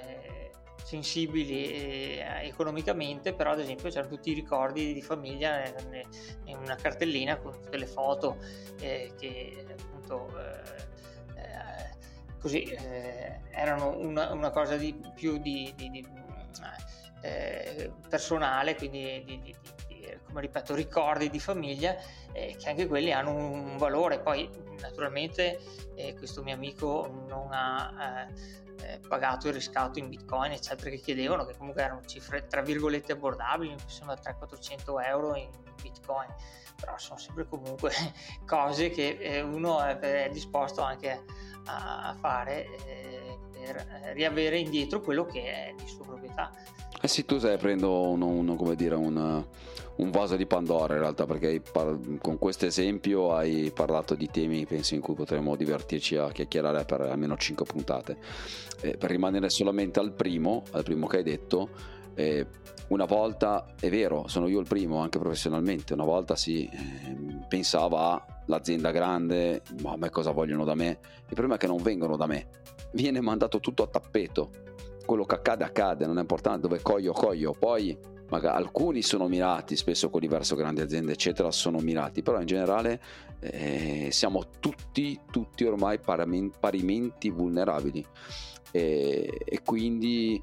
sensibili 0.88 1.70
eh, 1.70 2.24
economicamente, 2.44 3.34
però 3.34 3.50
ad 3.50 3.60
esempio 3.60 3.90
c'erano 3.90 4.08
tutti 4.08 4.30
i 4.30 4.34
ricordi 4.34 4.94
di 4.94 5.02
famiglia 5.02 5.62
in 6.44 6.56
una 6.56 6.76
cartellina 6.76 7.36
con 7.36 7.52
tutte 7.52 7.76
le 7.76 7.86
foto 7.86 8.38
eh, 8.80 9.12
che 9.18 9.66
appunto 9.78 10.28
eh, 10.38 11.40
eh 11.40 11.96
così 12.40 12.62
eh, 12.62 13.40
erano 13.50 13.98
una, 13.98 14.32
una, 14.32 14.50
cosa 14.50 14.76
di 14.76 14.98
più 15.14 15.36
di, 15.38 15.74
di, 15.76 15.90
di 15.90 16.06
eh, 17.20 17.92
personale, 18.08 18.74
quindi 18.76 19.24
di, 19.26 19.54
come 20.24 20.40
ripeto, 20.40 20.74
ricordi 20.74 21.28
di 21.28 21.40
famiglia 21.40 21.96
che 22.32 22.68
anche 22.68 22.86
quelli 22.86 23.12
hanno 23.12 23.34
un 23.34 23.76
valore. 23.76 24.20
Poi 24.20 24.48
naturalmente 24.80 25.58
questo 26.16 26.42
mio 26.44 26.54
amico 26.54 27.24
non 27.26 27.48
ha 27.50 28.28
eh, 28.30 28.67
pagato 29.06 29.48
il 29.48 29.54
riscatto 29.54 29.98
in 29.98 30.08
bitcoin 30.08 30.52
eccetera 30.52 30.90
che 30.90 30.98
chiedevano 30.98 31.44
che 31.44 31.56
comunque 31.56 31.82
erano 31.82 32.04
cifre 32.04 32.46
tra 32.46 32.62
virgolette 32.62 33.12
abbordabili 33.12 33.74
sembra 33.86 34.16
300-400 34.16 35.04
euro 35.04 35.34
in 35.34 35.50
bitcoin. 35.80 36.28
Però 36.78 36.96
sono 36.98 37.18
sempre 37.18 37.46
comunque 37.46 37.92
cose 38.46 38.90
che 38.90 39.18
eh, 39.20 39.40
uno 39.40 39.82
è, 39.82 40.28
disposto 40.32 40.82
anche 40.82 41.24
a, 41.66 42.14
fare 42.18 42.66
eh, 42.86 43.38
per 43.50 43.76
eh, 43.76 44.12
riavere 44.12 44.58
indietro 44.58 45.00
quello 45.00 45.24
che 45.24 45.42
è 45.42 45.74
di 45.76 45.86
sua 45.88 46.04
proprietà 46.04 46.50
eh 47.00 47.06
sì, 47.06 47.24
tu 47.24 47.38
stai 47.38 47.54
aprendo 47.54 48.08
uno, 48.08 48.26
uno, 48.26 48.56
come 48.56 48.74
dire, 48.74 48.96
un, 48.96 49.44
un, 49.96 50.10
vaso 50.10 50.34
di 50.34 50.46
Pandora 50.46 50.94
in 50.94 51.00
realtà, 51.00 51.26
perché 51.26 51.60
par- 51.60 51.96
con 52.20 52.38
questo 52.38 52.66
esempio 52.66 53.32
hai 53.32 53.70
parlato 53.72 54.16
di 54.16 54.28
temi, 54.28 54.66
penso, 54.66 54.94
in 54.94 55.00
cui 55.00 55.14
potremmo 55.14 55.54
divertirci 55.54 56.16
a 56.16 56.30
chiacchierare 56.30 56.84
per 56.84 57.02
almeno 57.02 57.36
5 57.36 57.64
puntate. 57.64 58.18
Eh, 58.80 58.96
per 58.96 59.10
rimanere 59.10 59.48
solamente 59.48 60.00
al 60.00 60.12
primo, 60.12 60.64
al 60.72 60.82
primo 60.82 61.06
che 61.06 61.18
hai 61.18 61.22
detto, 61.22 61.68
eh, 62.14 62.46
una 62.88 63.04
volta, 63.04 63.74
è 63.78 63.88
vero, 63.90 64.26
sono 64.26 64.48
io 64.48 64.58
il 64.58 64.66
primo 64.66 64.98
anche 64.98 65.20
professionalmente, 65.20 65.92
una 65.92 66.04
volta 66.04 66.34
si 66.34 66.64
eh, 66.64 67.44
pensava 67.46 68.40
all'azienda 68.44 68.90
grande, 68.90 69.62
ma 69.82 69.92
a 69.92 69.96
me 69.96 70.10
cosa 70.10 70.32
vogliono 70.32 70.64
da 70.64 70.74
me? 70.74 70.98
Il 71.28 71.34
problema 71.34 71.54
è 71.54 71.58
che 71.58 71.68
non 71.68 71.80
vengono 71.80 72.16
da 72.16 72.26
me, 72.26 72.48
viene 72.92 73.20
mandato 73.20 73.60
tutto 73.60 73.84
a 73.84 73.86
tappeto 73.86 74.66
quello 75.08 75.24
che 75.24 75.36
accade 75.36 75.64
accade, 75.64 76.04
non 76.04 76.18
è 76.18 76.20
importante 76.20 76.68
dove 76.68 76.82
coglio 76.82 77.14
coglio, 77.14 77.54
poi 77.58 77.96
magari 78.28 78.58
alcuni 78.58 79.00
sono 79.00 79.26
mirati, 79.26 79.74
spesso 79.74 80.10
quelli 80.10 80.28
verso 80.28 80.54
grandi 80.54 80.82
aziende 80.82 81.12
eccetera 81.12 81.50
sono 81.50 81.78
mirati, 81.78 82.22
però 82.22 82.38
in 82.38 82.44
generale 82.44 83.00
eh, 83.40 84.08
siamo 84.10 84.50
tutti, 84.60 85.18
tutti 85.30 85.64
ormai 85.64 85.98
parimenti 85.98 87.30
vulnerabili. 87.30 88.04
E, 88.70 89.40
e 89.42 89.62
quindi 89.64 90.42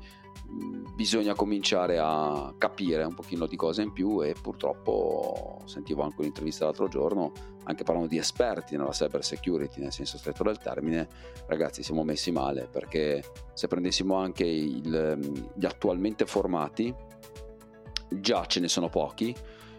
bisogna 0.95 1.33
cominciare 1.33 1.97
a 1.99 2.53
capire 2.57 3.03
un 3.03 3.13
pochino 3.13 3.47
di 3.47 3.55
cose 3.55 3.81
in 3.81 3.91
più 3.91 4.23
e 4.23 4.33
purtroppo 4.39 5.61
sentivo 5.65 6.03
anche 6.03 6.15
un'intervista 6.19 6.65
l'altro 6.65 6.87
giorno 6.87 7.31
anche 7.65 7.83
parlando 7.83 8.07
di 8.07 8.17
esperti 8.17 8.77
nella 8.77 8.91
cyber 8.91 9.23
security 9.23 9.81
nel 9.81 9.91
senso 9.91 10.17
stretto 10.17 10.43
del 10.43 10.57
termine 10.57 11.07
ragazzi 11.47 11.83
siamo 11.83 12.03
messi 12.03 12.31
male 12.31 12.69
perché 12.71 13.23
se 13.53 13.67
prendessimo 13.67 14.15
anche 14.15 14.45
il, 14.45 15.49
gli 15.53 15.65
attualmente 15.65 16.25
formati 16.25 16.93
già 18.09 18.45
ce 18.45 18.59
ne 18.59 18.67
sono 18.67 18.89
pochi. 18.89 19.35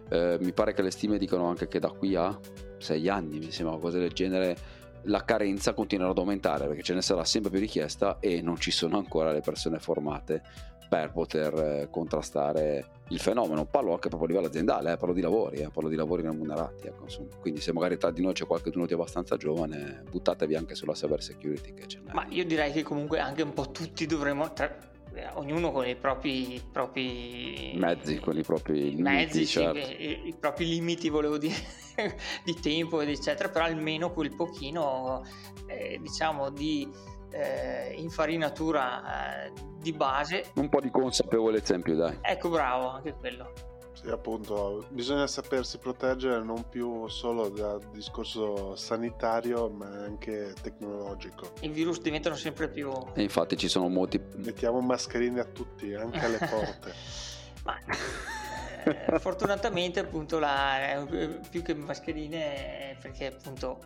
Eh, 0.08 0.38
mi 0.40 0.52
pare 0.52 0.72
che 0.72 0.82
le 0.82 0.90
stime 0.90 1.18
dicono 1.18 1.46
anche 1.46 1.66
che 1.66 1.80
da 1.80 1.90
qui 1.90 2.14
a 2.14 2.38
sei 2.78 3.08
anni 3.08 3.38
mi 3.38 3.50
sembra 3.50 3.76
cose 3.78 3.98
del 3.98 4.12
genere 4.12 4.56
la 5.06 5.24
carenza 5.24 5.72
continuerà 5.72 6.10
ad 6.10 6.18
aumentare 6.18 6.66
perché 6.66 6.82
ce 6.82 6.94
ne 6.94 7.02
sarà 7.02 7.24
sempre 7.24 7.50
più 7.50 7.60
richiesta 7.60 8.18
e 8.20 8.40
non 8.42 8.56
ci 8.56 8.70
sono 8.70 8.96
ancora 8.96 9.32
le 9.32 9.40
persone 9.40 9.78
formate 9.78 10.42
per 10.88 11.10
poter 11.10 11.54
eh, 11.54 11.88
contrastare 11.90 12.90
il 13.08 13.18
fenomeno. 13.18 13.64
Parlo 13.64 13.92
anche 13.92 14.08
proprio 14.08 14.28
a 14.28 14.30
livello 14.30 14.48
aziendale, 14.48 14.92
eh, 14.92 14.96
parlo 14.96 15.14
di 15.14 15.20
lavori, 15.20 15.58
eh, 15.58 15.68
parlo 15.70 15.88
di 15.88 15.96
lavori 15.96 16.22
remunerati. 16.22 16.86
Ecco, 16.86 17.06
quindi 17.40 17.60
se 17.60 17.72
magari 17.72 17.98
tra 17.98 18.10
di 18.10 18.22
noi 18.22 18.32
c'è 18.34 18.46
qualcuno 18.46 18.86
di 18.86 18.94
abbastanza 18.94 19.36
giovane, 19.36 20.04
buttatevi 20.08 20.54
anche 20.54 20.74
sulla 20.74 20.92
cyber 20.92 21.22
security 21.22 21.74
che 21.74 21.86
ce. 21.86 22.00
Ma 22.12 22.24
io 22.28 22.44
direi 22.44 22.72
che 22.72 22.82
comunque 22.82 23.18
anche 23.18 23.42
un 23.42 23.52
po' 23.52 23.70
tutti 23.70 24.06
dovremmo, 24.06 24.52
tra, 24.52 24.76
ognuno 25.34 25.72
con 25.72 25.86
i 25.86 25.96
propri, 25.96 26.60
propri 26.70 27.72
mezzi, 27.76 28.18
con 28.18 28.36
i 28.36 28.42
propri 28.42 28.94
mezzi, 28.96 29.38
limiti, 29.38 29.46
certo. 29.46 29.78
i, 29.78 30.28
i, 30.28 30.34
propri 30.38 30.66
limiti, 30.66 31.08
volevo 31.08 31.38
dire, 31.38 31.54
di 32.44 32.54
tempo, 32.54 33.00
eccetera, 33.00 33.48
però 33.48 33.64
almeno 33.64 34.12
quel 34.12 34.34
pochino, 34.34 35.22
eh, 35.66 35.98
diciamo, 36.00 36.50
di 36.50 36.88
eh, 37.30 37.94
infarinatura 37.96 39.46
eh, 39.46 39.52
di 39.78 39.92
base. 39.92 40.50
Un 40.54 40.68
po' 40.68 40.80
di 40.80 40.90
consapevolezza 40.90 41.74
in 41.74 41.82
più, 41.82 41.94
dai. 41.94 42.18
Ecco, 42.20 42.48
bravo, 42.48 42.88
anche 42.88 43.14
quello. 43.14 43.75
Sì, 44.06 44.12
appunto, 44.12 44.86
bisogna 44.90 45.26
sapersi 45.26 45.78
proteggere 45.78 46.40
non 46.40 46.68
più 46.68 47.08
solo 47.08 47.48
dal 47.48 47.80
discorso 47.90 48.76
sanitario, 48.76 49.68
ma 49.68 49.86
anche 49.86 50.54
tecnologico. 50.62 51.54
I 51.62 51.68
virus 51.70 52.00
diventano 52.00 52.36
sempre 52.36 52.68
più... 52.68 52.92
E 53.14 53.22
infatti 53.22 53.56
ci 53.56 53.66
sono 53.66 53.88
molti... 53.88 54.22
Mettiamo 54.36 54.80
mascherine 54.80 55.40
a 55.40 55.44
tutti, 55.44 55.92
anche 55.94 56.20
alle 56.20 56.38
porte. 56.38 56.94
ma... 57.66 57.74
Eh, 58.84 59.18
fortunatamente 59.18 59.98
appunto 59.98 60.38
la, 60.38 60.92
eh, 60.92 61.40
più 61.50 61.62
che 61.62 61.74
mascherine 61.74 62.96
perché 63.02 63.26
appunto 63.26 63.80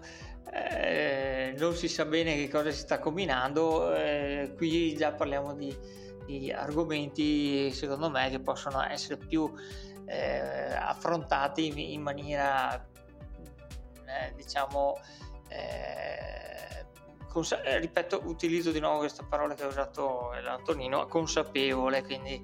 eh, 0.53 1.55
non 1.57 1.75
si 1.75 1.89
sa 1.89 2.05
bene 2.05 2.35
che 2.35 2.51
cosa 2.51 2.71
si 2.71 2.81
sta 2.81 2.99
combinando 2.99 3.95
eh, 3.95 4.53
qui 4.59 4.95
già 4.95 5.13
parliamo 5.13 5.55
di, 5.55 5.75
di, 6.27 6.53
argomenti 6.53 7.71
secondo 7.73 8.11
me 8.11 8.29
che 8.29 8.41
possono 8.41 8.85
essere 8.85 9.17
più 9.17 9.51
eh, 10.11 10.75
affrontati 10.75 11.93
in 11.93 12.03
maniera 12.03 12.75
eh, 12.75 14.33
diciamo 14.35 14.99
eh, 15.49 16.87
cons- 17.29 17.61
eh, 17.63 17.79
ripeto 17.79 18.23
utilizzo 18.25 18.73
di 18.73 18.81
nuovo 18.81 18.99
questa 18.99 19.25
parola 19.25 19.55
che 19.55 19.63
ha 19.63 19.69
usato 19.69 20.33
l'Antonino 20.43 21.07
consapevole 21.07 22.03
quindi 22.03 22.43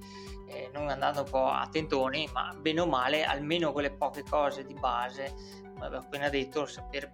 eh, 0.49 0.71
non 0.73 0.89
andando 0.89 1.23
un 1.23 1.31
po' 1.31 1.49
a 1.49 1.67
tentoni 1.69 2.29
ma 2.33 2.55
bene 2.57 2.81
o 2.81 2.87
male 2.87 3.25
almeno 3.25 3.73
quelle 3.73 3.91
poche 3.91 4.23
cose 4.23 4.65
di 4.65 4.75
base 4.75 5.35
come 5.75 5.87
abbiamo 5.87 6.05
appena 6.05 6.29
detto 6.29 6.67
sapere 6.67 7.11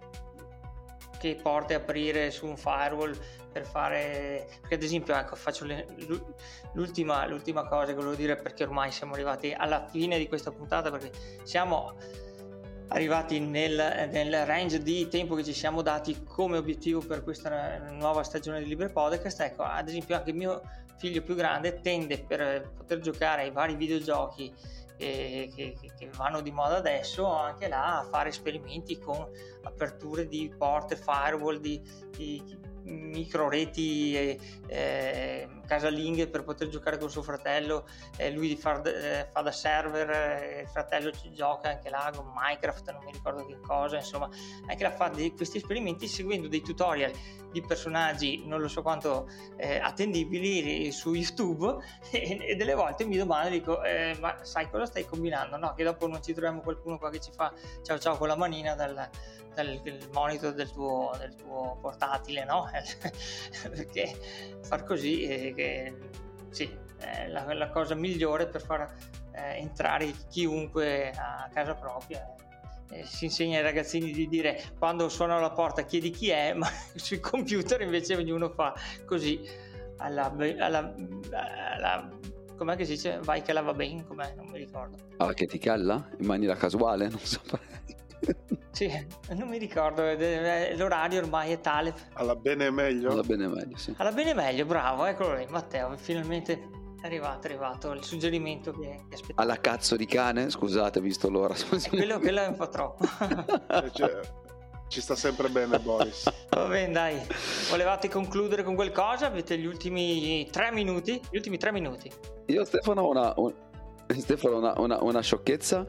che 1.17 1.35
porte 1.41 1.73
aprire 1.73 2.29
su 2.29 2.45
un 2.45 2.57
firewall 2.57 3.17
per 3.53 3.65
fare 3.65 4.47
perché 4.59 4.75
ad 4.75 4.83
esempio 4.83 5.15
ecco 5.15 5.35
faccio 5.35 5.63
le, 5.63 5.85
l'ultima, 6.73 7.25
l'ultima 7.27 7.65
cosa 7.67 7.85
che 7.85 7.93
volevo 7.93 8.15
dire 8.15 8.35
perché 8.35 8.63
ormai 8.63 8.91
siamo 8.91 9.13
arrivati 9.13 9.53
alla 9.55 9.85
fine 9.87 10.17
di 10.17 10.27
questa 10.27 10.51
puntata 10.51 10.89
perché 10.89 11.11
siamo 11.43 11.93
arrivati 12.87 13.39
nel, 13.39 14.09
nel 14.11 14.45
range 14.45 14.81
di 14.81 15.07
tempo 15.07 15.35
che 15.35 15.43
ci 15.43 15.53
siamo 15.53 15.81
dati 15.81 16.23
come 16.23 16.57
obiettivo 16.57 16.99
per 16.99 17.23
questa 17.23 17.77
nuova 17.91 18.23
stagione 18.23 18.59
di 18.59 18.67
Libre 18.67 18.89
Podcast. 18.89 19.39
Ecco 19.41 19.63
ad 19.63 19.87
esempio 19.87 20.15
anche 20.15 20.33
mio 20.33 20.61
figlio 20.97 21.21
più 21.21 21.35
grande 21.35 21.79
tende 21.81 22.19
per 22.19 22.71
poter 22.75 22.99
giocare 22.99 23.43
ai 23.43 23.51
vari 23.51 23.75
videogiochi 23.75 24.53
che, 24.95 25.51
che, 25.55 25.75
che, 25.97 26.09
vanno 26.15 26.41
di 26.41 26.51
moda 26.51 26.77
adesso 26.77 27.25
anche 27.25 27.67
là 27.67 27.99
a 27.99 28.03
fare 28.03 28.29
esperimenti 28.29 28.99
con 28.99 29.27
aperture 29.63 30.27
di 30.27 30.53
porte 30.55 30.95
firewall 30.95 31.57
di, 31.57 31.81
di 32.15 32.41
micro 32.83 33.49
reti 33.49 34.15
eh, 34.15 34.39
eh, 34.67 35.47
casalinghe 35.65 36.27
per 36.27 36.43
poter 36.43 36.67
giocare 36.67 36.97
con 36.97 37.09
suo 37.09 37.21
fratello 37.21 37.87
eh, 38.17 38.31
lui 38.31 38.55
fa, 38.55 38.81
eh, 38.81 39.29
fa, 39.31 39.41
da 39.41 39.51
server 39.51 40.09
eh, 40.09 40.61
il 40.61 40.67
fratello 40.67 41.11
ci 41.11 41.31
gioca 41.33 41.69
anche 41.69 41.89
là 41.89 42.11
con 42.15 42.31
Minecraft 42.33 42.91
non 42.91 43.03
mi 43.03 43.11
ricordo 43.11 43.45
che 43.45 43.59
cosa 43.61 43.97
insomma 43.97 44.29
anche 44.67 44.83
là 44.83 44.91
fa 44.91 45.07
dei, 45.09 45.33
questi 45.33 45.57
esperimenti 45.57 46.07
seguendo 46.07 46.47
dei 46.47 46.61
tutorial 46.61 47.11
di 47.51 47.61
personaggi 47.61 48.43
non 48.45 48.59
lo 48.59 48.67
so 48.67 48.81
quanto 48.81 49.29
eh, 49.57 49.77
attendibili 49.77 50.91
su 50.91 51.13
YouTube 51.13 51.77
e, 52.11 52.37
e, 52.41 52.55
delle 52.55 52.73
volte 52.73 53.05
mi 53.05 53.17
domando 53.17 53.49
dico 53.49 53.79
ma 54.19 54.37
sai 54.43 54.69
cosa 54.69 54.85
stai 54.85 55.05
combinando 55.05 55.57
no 55.57 55.73
che 55.73 55.83
dopo 55.83 56.07
non 56.07 56.21
ci 56.21 56.33
troviamo 56.33 56.61
qualcuno 56.61 56.97
qua 56.97 57.09
che 57.09 57.19
ci 57.19 57.31
fa 57.31 57.53
ciao 57.81 57.99
ciao 57.99 58.17
con 58.17 58.27
la 58.27 58.35
manina 58.35 58.75
dal, 58.75 59.09
dal 59.53 59.79
monitor 60.11 60.53
del 60.53 60.71
tuo, 60.71 61.11
del 61.17 61.35
tuo 61.35 61.77
portatile, 61.79 62.43
no? 62.45 62.69
Perché 63.69 64.15
far 64.61 64.83
così 64.83 65.23
è, 65.23 65.53
che, 65.53 65.97
sì, 66.49 66.69
è 66.97 67.27
la, 67.27 67.53
la, 67.53 67.69
cosa 67.69 67.95
migliore 67.95 68.47
per 68.47 68.61
far 68.61 68.93
eh, 69.33 69.57
entrare 69.57 70.11
chiunque 70.29 71.11
a 71.11 71.49
casa 71.53 71.75
propria. 71.75 72.33
Eh, 72.89 73.03
si 73.05 73.25
insegna 73.25 73.57
ai 73.57 73.63
ragazzini 73.63 74.11
di 74.11 74.27
dire 74.27 74.61
quando 74.77 75.09
suona 75.09 75.39
la 75.39 75.51
porta 75.51 75.83
chiedi 75.83 76.09
chi 76.11 76.29
è, 76.29 76.53
ma 76.53 76.67
sui 76.95 77.19
computer 77.19 77.81
invece 77.81 78.15
ognuno 78.15 78.49
fa 78.49 78.73
così 79.05 79.41
alla, 79.97 80.33
alla, 80.59 80.93
alla 81.31 82.09
com'è 82.55 82.75
che 82.75 82.85
si 82.85 82.93
dice? 82.93 83.19
Vai 83.23 83.41
che 83.41 83.53
la 83.53 83.61
va 83.61 83.73
bene, 83.73 84.05
com'è? 84.05 84.33
Non 84.35 84.47
mi 84.49 84.57
ricordo. 84.57 84.97
Ah, 85.17 85.33
che 85.33 85.45
ti 85.45 85.57
calla? 85.57 86.09
In 86.19 86.25
maniera 86.25 86.55
casuale? 86.55 87.09
Non 87.09 87.19
so. 87.19 87.41
Sì, 88.71 88.89
non 89.35 89.47
mi 89.49 89.57
ricordo, 89.59 90.01
l'orario 90.01 91.19
ormai 91.19 91.51
è 91.51 91.59
tale. 91.61 91.93
Alla 92.13 92.35
bene 92.35 92.65
e 92.65 92.71
meglio? 92.71 93.11
Alla 93.11 93.21
bene 93.21 93.43
e 93.45 93.47
meglio, 93.47 93.77
sì. 93.77 93.93
Alla 93.97 94.11
bene 94.11 94.31
e 94.31 94.33
meglio, 94.33 94.65
bravo, 94.65 95.05
eccolo 95.05 95.35
lì, 95.35 95.45
Matteo, 95.47 95.95
finalmente 95.95 96.69
è 97.01 97.05
arrivato, 97.05 97.47
è 97.47 97.49
arrivato 97.51 97.91
il 97.91 98.03
suggerimento 98.03 98.71
che, 98.71 99.05
che 99.09 99.15
aspettavo. 99.15 99.41
Alla 99.41 99.59
cazzo 99.59 99.95
di 99.95 100.05
cane, 100.05 100.49
scusate, 100.49 101.01
visto 101.01 101.29
l'ora. 101.29 101.53
Quello, 101.89 102.19
quello 102.19 102.41
è 102.41 102.47
un 102.47 102.55
po' 102.55 102.69
troppo. 102.69 103.03
Eh, 103.73 103.91
cioè, 103.91 104.19
ci 104.87 105.01
sta 105.01 105.15
sempre 105.15 105.49
bene 105.49 105.79
Boris. 105.79 106.31
Va 106.51 106.65
bene, 106.65 106.93
dai. 106.93 107.21
Volevate 107.69 108.07
concludere 108.07 108.63
con 108.63 108.75
qualcosa? 108.75 109.25
Avete 109.25 109.57
gli 109.57 109.65
ultimi 109.65 110.47
tre 110.49 110.71
minuti? 110.71 111.19
Gli 111.29 111.35
ultimi 111.35 111.57
tre 111.57 111.71
minuti. 111.71 112.11
Io 112.47 112.63
Stefano 112.63 113.01
ho 113.01 113.09
una, 113.09 113.33
Stefano, 114.21 114.57
una, 114.57 114.73
una, 114.77 115.01
una 115.01 115.21
sciocchezza, 115.21 115.85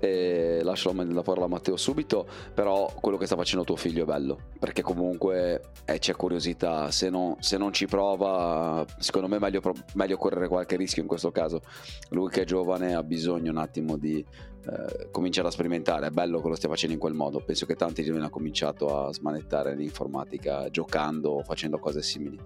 e 0.00 0.60
lascio 0.62 0.92
la 0.94 1.22
parola 1.22 1.46
a 1.46 1.48
Matteo 1.48 1.76
subito, 1.76 2.26
però 2.54 2.92
quello 3.00 3.16
che 3.16 3.26
sta 3.26 3.36
facendo 3.36 3.64
tuo 3.64 3.76
figlio 3.76 4.02
è 4.02 4.06
bello, 4.06 4.38
perché 4.58 4.82
comunque 4.82 5.62
eh, 5.84 5.98
c'è 5.98 6.14
curiosità, 6.14 6.90
se 6.90 7.10
non, 7.10 7.36
se 7.40 7.56
non, 7.56 7.72
ci 7.72 7.86
prova, 7.86 8.84
secondo 8.98 9.28
me 9.28 9.36
è 9.36 9.40
meglio, 9.40 9.60
meglio, 9.94 10.16
correre 10.16 10.48
qualche 10.48 10.76
rischio 10.76 11.02
in 11.02 11.08
questo 11.08 11.30
caso. 11.30 11.62
Lui 12.10 12.28
che 12.30 12.42
è 12.42 12.44
giovane 12.44 12.94
ha 12.94 13.02
bisogno 13.02 13.50
un 13.50 13.58
attimo 13.58 13.96
di 13.96 14.18
eh, 14.18 15.08
cominciare 15.10 15.48
a 15.48 15.50
sperimentare, 15.50 16.06
è 16.06 16.10
bello 16.10 16.40
che 16.40 16.48
lo 16.48 16.54
stia 16.54 16.68
facendo 16.68 16.94
in 16.94 17.00
quel 17.00 17.14
modo, 17.14 17.40
penso 17.40 17.66
che 17.66 17.74
tanti 17.74 18.02
di 18.02 18.10
noi 18.10 18.18
hanno 18.18 18.30
cominciato 18.30 19.06
a 19.06 19.12
smanettare 19.12 19.74
l'informatica 19.74 20.68
giocando 20.70 21.30
o 21.30 21.42
facendo 21.42 21.78
cose 21.78 22.02
simili. 22.02 22.38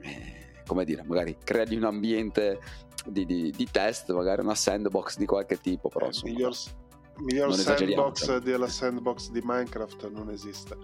Eh, 0.00 0.44
come 0.66 0.84
dire, 0.84 1.04
magari 1.04 1.36
creargli 1.42 1.76
un 1.76 1.84
ambiente 1.84 2.58
di, 3.06 3.24
di, 3.24 3.50
di, 3.50 3.66
test, 3.70 4.12
magari 4.12 4.42
una 4.42 4.54
sandbox 4.54 5.16
di 5.16 5.26
qualche 5.26 5.60
tipo, 5.60 5.88
però 5.88 6.06
insomma, 6.06 6.32
miglior, 6.32 6.54
miglior 7.18 7.54
sandbox 7.54 8.36
della 8.38 8.68
sandbox 8.68 9.30
di 9.30 9.40
Minecraft 9.42 10.10
non 10.10 10.30
esiste. 10.30 10.76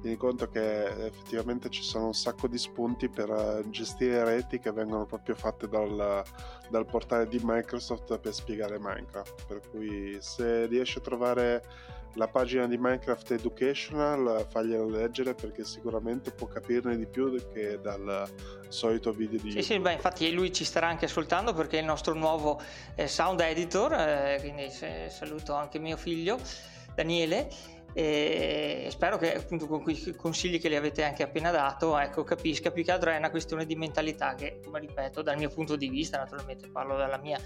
Tieni 0.00 0.16
conto 0.16 0.48
che 0.48 1.06
effettivamente 1.06 1.68
ci 1.70 1.82
sono 1.82 2.06
un 2.06 2.14
sacco 2.14 2.48
di 2.48 2.58
spunti 2.58 3.08
per 3.08 3.30
eh, 3.30 3.68
gestire 3.70 4.24
reti 4.24 4.58
che 4.58 4.72
vengono 4.72 5.06
proprio 5.06 5.34
fatte 5.34 5.68
dal, 5.68 6.22
dal 6.70 6.86
portale 6.86 7.26
di 7.26 7.40
Microsoft 7.42 8.18
per 8.18 8.34
spiegare 8.34 8.78
Minecraft. 8.78 9.46
Per 9.46 9.60
cui 9.70 10.18
se 10.20 10.66
riesci 10.66 10.98
a 10.98 11.02
trovare 11.02 11.62
la 12.18 12.26
pagina 12.26 12.66
di 12.66 12.76
Minecraft 12.76 13.30
Educational 13.30 14.44
fagliela 14.50 14.84
leggere 14.84 15.34
perché 15.34 15.64
sicuramente 15.64 16.32
può 16.32 16.48
capirne 16.48 16.96
di 16.96 17.06
più 17.06 17.32
che 17.52 17.78
dal 17.80 18.28
solito 18.68 19.12
video 19.12 19.38
di 19.40 19.50
sì, 19.50 19.58
YouTube. 19.58 19.62
Sì, 19.62 19.78
beh, 19.78 19.92
infatti 19.92 20.32
lui 20.32 20.52
ci 20.52 20.64
starà 20.64 20.88
anche 20.88 21.04
ascoltando 21.04 21.54
perché 21.54 21.78
è 21.78 21.80
il 21.80 21.86
nostro 21.86 22.14
nuovo 22.14 22.60
eh, 22.96 23.06
sound 23.06 23.40
editor, 23.40 23.92
eh, 23.94 24.36
quindi 24.40 24.68
saluto 25.08 25.54
anche 25.54 25.78
mio 25.78 25.96
figlio 25.96 26.38
Daniele 26.94 27.48
e 27.94 28.88
spero 28.90 29.16
che 29.16 29.34
appunto 29.34 29.66
con 29.66 29.82
quei 29.82 30.14
consigli 30.14 30.60
che 30.60 30.68
le 30.68 30.76
avete 30.76 31.04
anche 31.04 31.22
appena 31.22 31.50
dato 31.50 31.96
ecco, 31.98 32.22
capisca 32.22 32.70
più 32.70 32.84
che 32.84 32.92
altro 32.92 33.10
è 33.10 33.16
una 33.16 33.30
questione 33.30 33.64
di 33.64 33.76
mentalità 33.76 34.34
che 34.34 34.60
come 34.62 34.80
ripeto 34.80 35.22
dal 35.22 35.38
mio 35.38 35.48
punto 35.48 35.74
di 35.74 35.88
vista 35.88 36.18
naturalmente 36.18 36.68
parlo 36.68 36.96
dalla 36.96 37.16
mia 37.16 37.40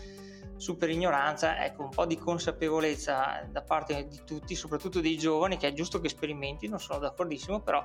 super 0.62 0.88
ignoranza, 0.88 1.64
ecco 1.64 1.82
un 1.82 1.88
po' 1.88 2.06
di 2.06 2.16
consapevolezza 2.16 3.44
da 3.50 3.62
parte 3.62 4.06
di 4.06 4.22
tutti, 4.24 4.54
soprattutto 4.54 5.00
dei 5.00 5.18
giovani, 5.18 5.56
che 5.56 5.66
è 5.66 5.72
giusto 5.72 5.98
che 5.98 6.08
sperimentino, 6.08 6.78
sono 6.78 7.00
d'accordissimo, 7.00 7.60
però 7.62 7.84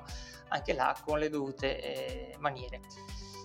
anche 0.50 0.74
là 0.74 0.96
con 1.04 1.18
le 1.18 1.28
dovute 1.28 1.82
eh, 1.82 2.36
maniere. 2.38 2.80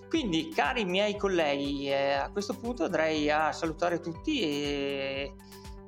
Quindi, 0.08 0.50
cari 0.50 0.84
miei 0.84 1.16
colleghi, 1.16 1.88
eh, 1.88 2.12
a 2.12 2.30
questo 2.30 2.54
punto 2.54 2.84
andrei 2.84 3.28
a 3.28 3.50
salutare 3.50 3.98
tutti 3.98 4.40
e 4.40 5.34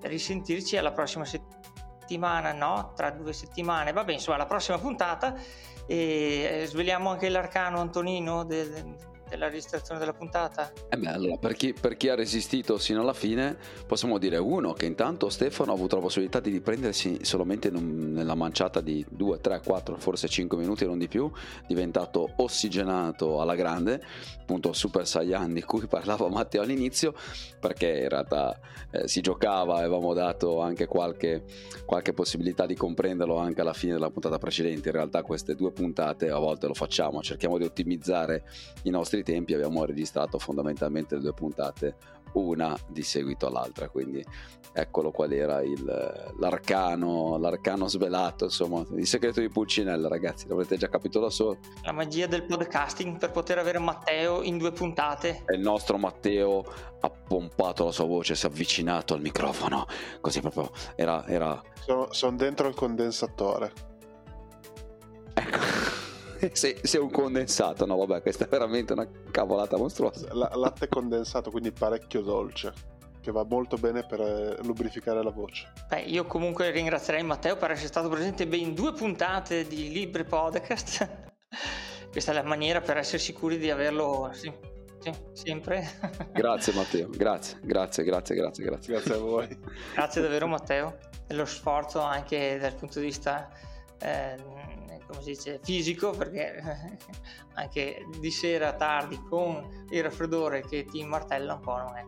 risentirci 0.00 0.76
alla 0.76 0.90
prossima 0.90 1.24
settimana, 1.24 2.52
no? 2.52 2.92
Tra 2.96 3.12
due 3.12 3.32
settimane, 3.32 3.92
vabbè, 3.92 4.12
insomma, 4.12 4.38
alla 4.38 4.46
prossima 4.46 4.78
puntata. 4.78 5.36
E 5.86 6.64
sveliamo 6.66 7.10
anche 7.10 7.28
l'arcano 7.28 7.78
Antonino 7.78 8.44
del 8.44 9.14
della 9.28 9.48
registrazione 9.48 9.98
della 9.98 10.12
puntata? 10.12 10.72
Eh 10.88 10.96
beh, 10.96 11.08
allora, 11.08 11.36
per 11.36 11.54
chi, 11.54 11.72
per 11.72 11.96
chi, 11.96 12.08
ha 12.08 12.14
resistito 12.14 12.78
sino 12.78 13.00
alla 13.00 13.12
fine, 13.12 13.56
possiamo 13.86 14.18
dire 14.18 14.36
uno 14.36 14.72
che 14.72 14.86
intanto 14.86 15.28
Stefano 15.28 15.72
ha 15.72 15.74
avuto 15.74 15.96
la 15.96 16.02
possibilità 16.02 16.40
di 16.40 16.50
riprendersi 16.50 17.24
solamente 17.24 17.68
un, 17.68 18.12
nella 18.12 18.34
manciata 18.34 18.80
di 18.80 19.04
2, 19.08 19.40
3, 19.40 19.60
4, 19.64 19.96
forse 19.96 20.28
5 20.28 20.56
minuti 20.56 20.84
non 20.84 20.98
di 20.98 21.08
più, 21.08 21.30
diventato 21.66 22.30
ossigenato 22.36 23.40
alla 23.40 23.54
grande, 23.54 24.00
appunto 24.40 24.72
Super 24.72 25.06
Saiyan 25.06 25.52
di 25.52 25.62
cui 25.62 25.86
parlava 25.88 26.28
Matteo 26.28 26.62
all'inizio, 26.62 27.14
perché 27.58 28.00
in 28.02 28.08
realtà 28.08 28.58
eh, 28.90 29.08
si 29.08 29.20
giocava, 29.20 29.76
avevamo 29.78 30.14
dato 30.14 30.60
anche 30.60 30.86
qualche, 30.86 31.44
qualche 31.84 32.12
possibilità 32.12 32.66
di 32.66 32.74
comprenderlo 32.74 33.36
anche 33.36 33.60
alla 33.60 33.72
fine 33.72 33.94
della 33.94 34.10
puntata 34.10 34.38
precedente, 34.38 34.88
in 34.88 34.94
realtà 34.94 35.22
queste 35.22 35.54
due 35.54 35.72
puntate 35.72 36.30
a 36.30 36.38
volte 36.38 36.66
lo 36.66 36.74
facciamo, 36.74 37.22
cerchiamo 37.22 37.58
di 37.58 37.64
ottimizzare 37.64 38.44
i 38.84 38.90
nostri 38.90 39.15
tempi, 39.22 39.54
abbiamo 39.54 39.84
registrato 39.84 40.38
fondamentalmente 40.38 41.14
le 41.14 41.20
due 41.20 41.32
puntate 41.32 41.96
una 42.32 42.76
di 42.86 43.02
seguito 43.02 43.46
all'altra, 43.46 43.88
quindi 43.88 44.24
eccolo 44.72 45.10
qual 45.10 45.32
era 45.32 45.62
il, 45.62 45.84
l'arcano, 46.38 47.38
l'arcano 47.38 47.88
svelato, 47.88 48.44
insomma, 48.44 48.84
il 48.94 49.06
segreto 49.06 49.40
di 49.40 49.48
Pulcinella, 49.48 50.08
ragazzi, 50.08 50.46
l'avrete 50.46 50.76
già 50.76 50.88
capito 50.88 51.18
da 51.18 51.30
solo. 51.30 51.58
La 51.82 51.92
magia 51.92 52.26
del 52.26 52.44
podcasting 52.44 53.18
per 53.18 53.30
poter 53.30 53.58
avere 53.58 53.78
Matteo 53.78 54.42
in 54.42 54.58
due 54.58 54.72
puntate. 54.72 55.44
E 55.46 55.54
il 55.54 55.60
nostro 55.60 55.96
Matteo 55.96 56.64
ha 57.00 57.10
pompato 57.10 57.84
la 57.84 57.92
sua 57.92 58.04
voce, 58.04 58.34
si 58.34 58.44
è 58.44 58.48
avvicinato 58.48 59.14
al 59.14 59.20
microfono, 59.20 59.86
così 60.20 60.40
proprio 60.40 60.70
era... 60.94 61.26
era... 61.26 61.62
Sono, 61.80 62.12
sono 62.12 62.36
dentro 62.36 62.68
il 62.68 62.74
condensatore. 62.74 63.72
Ecco. 65.32 65.95
Sei, 66.52 66.78
sei, 66.82 67.00
un 67.00 67.10
condensato, 67.10 67.86
no 67.86 67.96
vabbè, 67.96 68.22
questa 68.22 68.44
è 68.44 68.48
veramente 68.48 68.92
una 68.92 69.08
cavolata 69.30 69.76
mostruosa. 69.76 70.32
La, 70.32 70.50
latte 70.54 70.88
condensato, 70.88 71.50
quindi 71.50 71.72
parecchio 71.72 72.22
dolce 72.22 72.94
che 73.26 73.32
va 73.32 73.44
molto 73.44 73.76
bene 73.76 74.06
per 74.06 74.20
eh, 74.20 74.56
lubrificare 74.62 75.20
la 75.20 75.30
voce. 75.30 75.72
Beh, 75.88 76.02
io 76.02 76.26
comunque 76.26 76.70
ringrazierei 76.70 77.24
Matteo 77.24 77.56
per 77.56 77.72
essere 77.72 77.88
stato 77.88 78.08
presente 78.08 78.46
ben 78.46 78.60
in 78.60 78.74
due 78.74 78.92
puntate 78.92 79.66
di 79.66 79.90
Libri 79.90 80.22
Podcast. 80.22 81.08
Questa 82.08 82.30
è 82.30 82.34
la 82.34 82.44
maniera 82.44 82.80
per 82.80 82.98
essere 82.98 83.18
sicuri 83.18 83.58
di 83.58 83.68
averlo 83.68 84.30
sì, 84.32 84.52
sì, 85.00 85.12
sempre. 85.32 85.90
grazie 86.32 86.72
Matteo, 86.72 87.08
grazie, 87.10 87.58
grazie, 87.62 88.04
grazie, 88.04 88.34
grazie, 88.36 88.64
grazie. 88.64 88.92
Grazie 88.92 89.14
a 89.14 89.18
voi. 89.18 89.58
grazie 89.92 90.22
davvero 90.22 90.46
Matteo, 90.46 90.96
e 91.26 91.34
lo 91.34 91.46
sforzo 91.46 92.00
anche 92.00 92.58
dal 92.60 92.74
punto 92.74 93.00
di 93.00 93.06
vista 93.06 93.50
eh, 93.98 94.36
come 95.06 95.22
si 95.22 95.30
dice, 95.30 95.60
fisico, 95.62 96.10
perché 96.10 96.98
anche 97.54 98.06
di 98.18 98.30
sera 98.30 98.72
tardi 98.74 99.20
con 99.28 99.86
il 99.90 100.02
raffreddore 100.02 100.62
che 100.62 100.84
ti 100.84 101.04
martella 101.04 101.54
un 101.54 101.60
po' 101.60 101.76
non 101.76 101.96
è 101.96 102.04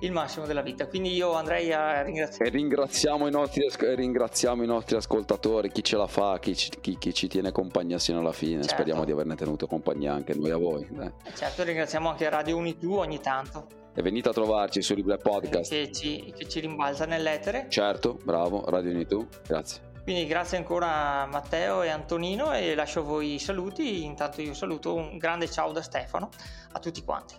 il 0.00 0.12
massimo 0.12 0.46
della 0.46 0.62
vita. 0.62 0.86
Quindi 0.86 1.14
io 1.14 1.32
andrei 1.32 1.72
a 1.72 2.02
ringraziare. 2.02 2.50
Ringraziamo 2.50 3.26
i 3.26 3.30
nostri, 3.30 3.66
ringraziamo 3.78 4.62
i 4.62 4.66
nostri 4.66 4.96
ascoltatori, 4.96 5.70
chi 5.70 5.82
ce 5.82 5.96
la 5.96 6.06
fa, 6.06 6.38
chi 6.38 6.54
ci, 6.54 6.70
chi, 6.80 6.96
chi 6.98 7.12
ci 7.12 7.28
tiene 7.28 7.52
compagnia 7.52 7.98
sino 7.98 8.20
alla 8.20 8.32
fine. 8.32 8.62
Certo. 8.62 8.68
Speriamo 8.68 9.04
di 9.04 9.12
averne 9.12 9.34
tenuto 9.34 9.66
compagnia 9.66 10.12
anche 10.12 10.34
noi 10.34 10.50
a 10.50 10.56
voi. 10.56 10.86
Dai. 10.90 11.12
Certo, 11.34 11.62
ringraziamo 11.64 12.08
anche 12.08 12.28
Radio 12.28 12.56
Unitu 12.56 12.92
ogni 12.92 13.20
tanto. 13.20 13.66
E 13.94 14.02
venite 14.02 14.28
a 14.28 14.32
trovarci 14.32 14.80
su 14.80 14.94
Libre 14.94 15.16
Podcast. 15.16 15.70
Che 15.72 15.90
ci, 15.90 16.32
che 16.36 16.48
ci 16.48 16.60
rimbalza 16.60 17.04
nell'etere. 17.04 17.66
Certo, 17.68 18.16
bravo, 18.22 18.64
Radio 18.68 18.92
Unitu, 18.92 19.26
grazie. 19.46 19.87
Quindi 20.08 20.24
grazie 20.24 20.56
ancora 20.56 21.20
a 21.20 21.26
Matteo 21.26 21.82
e 21.82 21.90
Antonino 21.90 22.50
e 22.54 22.74
lascio 22.74 23.00
a 23.00 23.02
voi 23.02 23.34
i 23.34 23.38
saluti. 23.38 24.06
Intanto 24.06 24.40
io 24.40 24.54
saluto 24.54 24.94
un 24.94 25.18
grande 25.18 25.50
ciao 25.50 25.70
da 25.70 25.82
Stefano 25.82 26.30
a 26.72 26.78
tutti 26.78 27.04
quanti. 27.04 27.34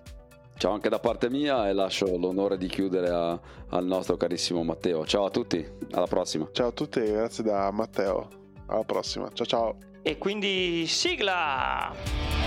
Ciao 0.55 0.74
anche 0.74 0.88
da 0.88 0.99
parte 0.99 1.32
mia 1.32 1.67
e 1.67 1.74
lascio 1.74 2.15
l'onore 2.15 2.59
di 2.59 2.67
chiudere 2.67 3.09
a, 3.09 3.39
al 3.70 3.86
nostro 3.86 4.17
carissimo 4.17 4.61
Matteo. 4.61 5.03
Ciao 5.07 5.26
a 5.26 5.32
tutti, 5.32 5.67
alla 5.93 6.05
prossima. 6.05 6.47
Ciao 6.51 6.67
a 6.67 6.72
tutti, 6.72 7.01
grazie 7.01 7.43
da 7.43 7.72
Matteo. 7.72 8.28
Alla 8.67 8.84
prossima, 8.84 9.32
ciao 9.34 9.47
ciao. 9.47 9.78
E 10.03 10.20
quindi 10.20 10.86
sigla! 10.86 12.38